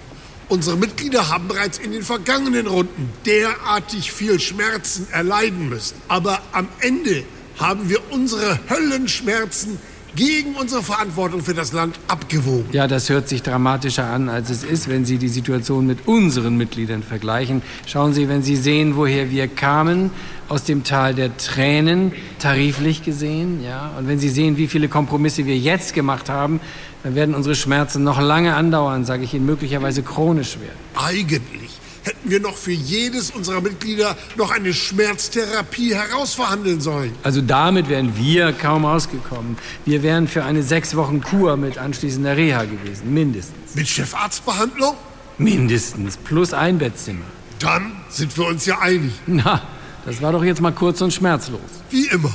Unsere 0.49 0.77
Mitglieder 0.77 1.31
haben 1.31 1.49
bereits 1.49 1.79
in 1.79 1.93
den 1.93 2.03
vergangenen 2.03 2.67
Runden 2.67 3.09
derartig 3.25 4.13
viel 4.13 4.39
Schmerzen 4.39 5.07
erleiden 5.11 5.69
müssen. 5.69 5.97
Aber 6.09 6.41
am 6.53 6.69
Ende 6.81 7.25
haben 7.59 7.89
wir 7.89 8.01
unsere 8.11 8.59
Höllenschmerzen 8.69 9.79
gegen 10.15 10.55
unsere 10.57 10.83
Verantwortung 10.83 11.43
für 11.43 11.55
das 11.55 11.73
Land 11.73 11.99
abgewogen. 12.07 12.67
Ja, 12.73 12.87
das 12.87 13.09
hört 13.09 13.29
sich 13.29 13.43
dramatischer 13.43 14.05
an, 14.05 14.29
als 14.29 14.51
es 14.51 14.63
ist, 14.63 14.89
wenn 14.89 15.07
Sie 15.07 15.17
die 15.17 15.29
Situation 15.29 15.87
mit 15.87 16.07
unseren 16.07 16.57
Mitgliedern 16.57 17.03
vergleichen. 17.03 17.63
Schauen 17.87 18.13
Sie, 18.13 18.29
wenn 18.29 18.43
Sie 18.43 18.57
sehen, 18.57 18.97
woher 18.97 19.31
wir 19.31 19.49
kamen, 19.49 20.11
aus 20.49 20.65
dem 20.65 20.85
Tal 20.85 21.15
der 21.15 21.35
Tränen, 21.39 22.13
tariflich 22.39 23.03
gesehen, 23.03 23.65
ja, 23.65 23.93
und 23.99 24.07
wenn 24.07 24.19
Sie 24.19 24.29
sehen, 24.29 24.59
wie 24.59 24.67
viele 24.67 24.89
Kompromisse 24.89 25.47
wir 25.47 25.57
jetzt 25.57 25.95
gemacht 25.95 26.29
haben, 26.29 26.61
dann 27.03 27.15
werden 27.15 27.35
unsere 27.35 27.55
Schmerzen 27.55 28.05
noch 28.05 28.21
lange 28.21 28.55
andauern, 28.55 29.05
sage 29.05 29.25
ich 29.25 29.35
Ihnen, 29.35 29.47
möglicherweise 29.47 30.03
chronisch 30.03 30.59
werden. 30.61 30.79
Eigentlich 30.95 31.71
hätten 32.05 32.31
wir 32.31 32.41
noch 32.41 32.57
für 32.57 32.73
jedes 32.73 33.31
unserer 33.31 33.61
Mitglieder 33.61 34.17
noch 34.37 34.51
eine 34.51 34.73
Schmerztherapie 34.73 35.95
herausverhandeln 35.95 36.81
sollen. 36.81 37.13
Also 37.23 37.41
damit 37.41 37.89
wären 37.89 38.17
wir 38.17 38.53
kaum 38.53 38.85
ausgekommen. 38.85 39.57
Wir 39.85 40.03
wären 40.03 40.29
für 40.29 40.45
eine 40.45 40.63
sechs 40.63 40.97
Wochen 40.97 41.21
Kur 41.21 41.57
mit 41.57 41.79
anschließender 41.79 42.37
Reha 42.37 42.65
gewesen, 42.65 43.13
mindestens. 43.13 43.75
Mit 43.75 43.89
Chefarztbehandlung? 43.89 44.95
Mindestens, 45.39 46.17
plus 46.17 46.53
ein 46.53 46.79
Bettzimmer. 46.79 47.25
Dann 47.59 47.93
sind 48.09 48.37
wir 48.37 48.47
uns 48.47 48.67
ja 48.67 48.81
einig. 48.81 49.13
Na, 49.27 49.63
das 50.05 50.21
war 50.21 50.33
doch 50.33 50.45
jetzt 50.45 50.61
mal 50.61 50.73
kurz 50.73 51.01
und 51.01 51.13
schmerzlos. 51.13 51.61
Wie 51.91 52.07
immer. 52.09 52.35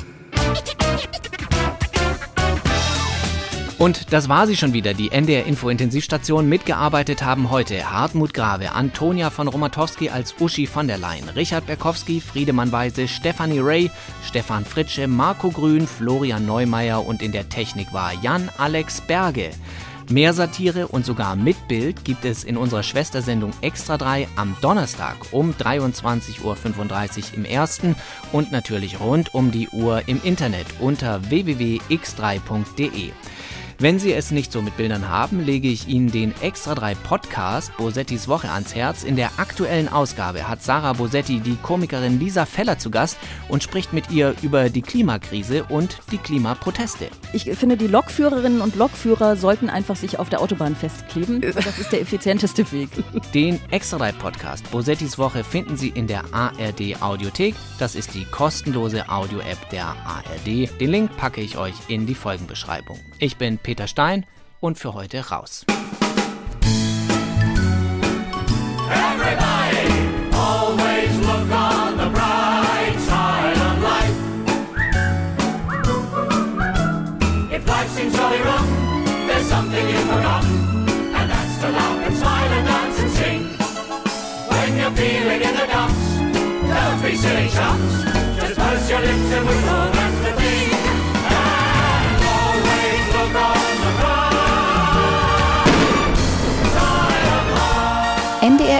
Und 3.77 4.11
das 4.11 4.27
war 4.27 4.47
sie 4.47 4.57
schon 4.57 4.73
wieder, 4.73 4.95
die 4.95 5.11
NDR 5.11 5.45
Info 5.45 5.69
Intensivstation. 5.69 6.49
Mitgearbeitet 6.49 7.23
haben 7.23 7.51
heute 7.51 7.91
Hartmut 7.91 8.33
Grave, 8.33 8.71
Antonia 8.71 9.29
von 9.29 9.47
Romatowski 9.47 10.09
als 10.09 10.33
Uschi 10.39 10.65
von 10.65 10.87
der 10.87 10.97
Leyen, 10.97 11.29
Richard 11.29 11.67
Berkowski, 11.67 12.19
Friedemann 12.19 12.71
Weise, 12.71 13.07
Stefanie 13.07 13.59
Ray, 13.59 13.91
Stefan 14.25 14.65
Fritsche, 14.65 15.07
Marco 15.07 15.51
Grün, 15.51 15.85
Florian 15.85 16.47
Neumeier 16.47 17.05
und 17.05 17.21
in 17.21 17.31
der 17.31 17.49
Technik 17.49 17.93
war 17.93 18.13
Jan 18.23 18.49
Alex 18.57 19.01
Berge. 19.01 19.51
Mehr 20.09 20.33
Satire 20.33 20.87
und 20.87 21.05
sogar 21.05 21.35
mit 21.35 21.67
Bild 21.67 22.03
gibt 22.03 22.25
es 22.25 22.45
in 22.45 22.57
unserer 22.57 22.81
Schwestersendung 22.81 23.51
Extra 23.61 23.97
3 23.97 24.27
am 24.37 24.55
Donnerstag 24.61 25.17
um 25.31 25.51
23.35 25.51 26.43
Uhr 26.43 26.57
im 27.35 27.45
ersten 27.45 27.95
und 28.31 28.51
natürlich 28.51 28.99
rund 29.01 29.35
um 29.35 29.51
die 29.51 29.67
Uhr 29.69 30.01
im 30.07 30.19
Internet 30.23 30.65
unter 30.79 31.29
www.x3.de. 31.29 33.11
Wenn 33.79 33.99
Sie 33.99 34.11
es 34.11 34.31
nicht 34.31 34.51
so 34.51 34.63
mit 34.63 34.75
Bildern 34.75 35.07
haben, 35.07 35.45
lege 35.45 35.67
ich 35.67 35.87
Ihnen 35.87 36.11
den 36.11 36.33
Extra 36.41 36.73
3 36.73 36.95
Podcast 36.95 37.77
Bosettis 37.77 38.27
Woche 38.27 38.49
ans 38.49 38.73
Herz. 38.73 39.03
In 39.03 39.15
der 39.15 39.29
aktuellen 39.37 39.87
Ausgabe 39.87 40.47
hat 40.47 40.63
Sarah 40.63 40.93
Bosetti 40.93 41.41
die 41.41 41.57
Komikerin 41.57 42.19
Lisa 42.19 42.47
Feller 42.47 42.79
zu 42.79 42.89
Gast 42.89 43.19
und 43.49 43.61
spricht 43.61 43.93
mit 43.93 44.09
ihr 44.09 44.33
über 44.41 44.71
die 44.71 44.81
Klimakrise 44.81 45.63
und 45.65 45.99
die 46.11 46.17
Klimaproteste. 46.17 47.09
Ich 47.33 47.43
finde, 47.51 47.77
die 47.77 47.85
Lokführerinnen 47.85 48.61
und 48.61 48.75
Lokführer 48.77 49.35
sollten 49.35 49.69
einfach 49.69 49.95
sich 49.95 50.17
auf 50.17 50.29
der 50.29 50.41
Autobahn 50.41 50.75
festkleben. 50.75 51.41
Das 51.67 51.79
ist 51.79 51.91
der 51.91 52.01
effizienteste 52.01 52.71
Weg. 52.71 52.89
Den 53.33 53.59
Extra 53.69 53.97
3 53.97 54.11
Podcast 54.13 54.71
Bosettis 54.71 55.19
Woche 55.19 55.43
finden 55.43 55.77
Sie 55.77 55.89
in 55.89 56.07
der 56.07 56.23
ARD 56.33 57.01
Audiothek. 57.01 57.53
Das 57.77 57.93
ist 57.93 58.15
die 58.15 58.25
kostenlose 58.25 59.09
Audio-App 59.09 59.69
der 59.69 59.85
ARD. 59.85 60.79
Den 60.79 60.89
Link 60.91 61.15
packe 61.17 61.41
ich 61.41 61.57
euch 61.57 61.75
in 61.89 62.07
die 62.07 62.15
Folgenbeschreibung. 62.15 62.99
Ich 63.19 63.37
bin 63.37 63.59
Peter 63.67 63.87
Stein 63.87 64.25
und 64.61 64.79
für 64.79 64.93
heute 64.93 65.27
raus. 65.27 65.65
Something 79.49 79.87
you've 79.89 80.03
forgotten, 80.03 80.85
and 81.15 81.29
that's 81.29 81.57
to 81.61 81.69
laugh 81.69 82.05
and 82.05 82.15
smile 82.15 82.51
and 82.51 82.67
dance 82.67 82.99
and 83.01 83.11
sing. 83.11 83.41
When 84.49 84.95
feeling 84.95 85.41
in 85.41 85.55
the 85.55 85.67
dumps, 85.67 86.07
don't 86.71 87.01
be 87.01 87.15
silly 87.15 87.49
chumps. 87.49 87.93
Just 88.39 88.55
purse 88.57 88.89
your 88.89 88.99
lips 88.99 89.31
and 89.35 89.47
whistle, 89.47 89.96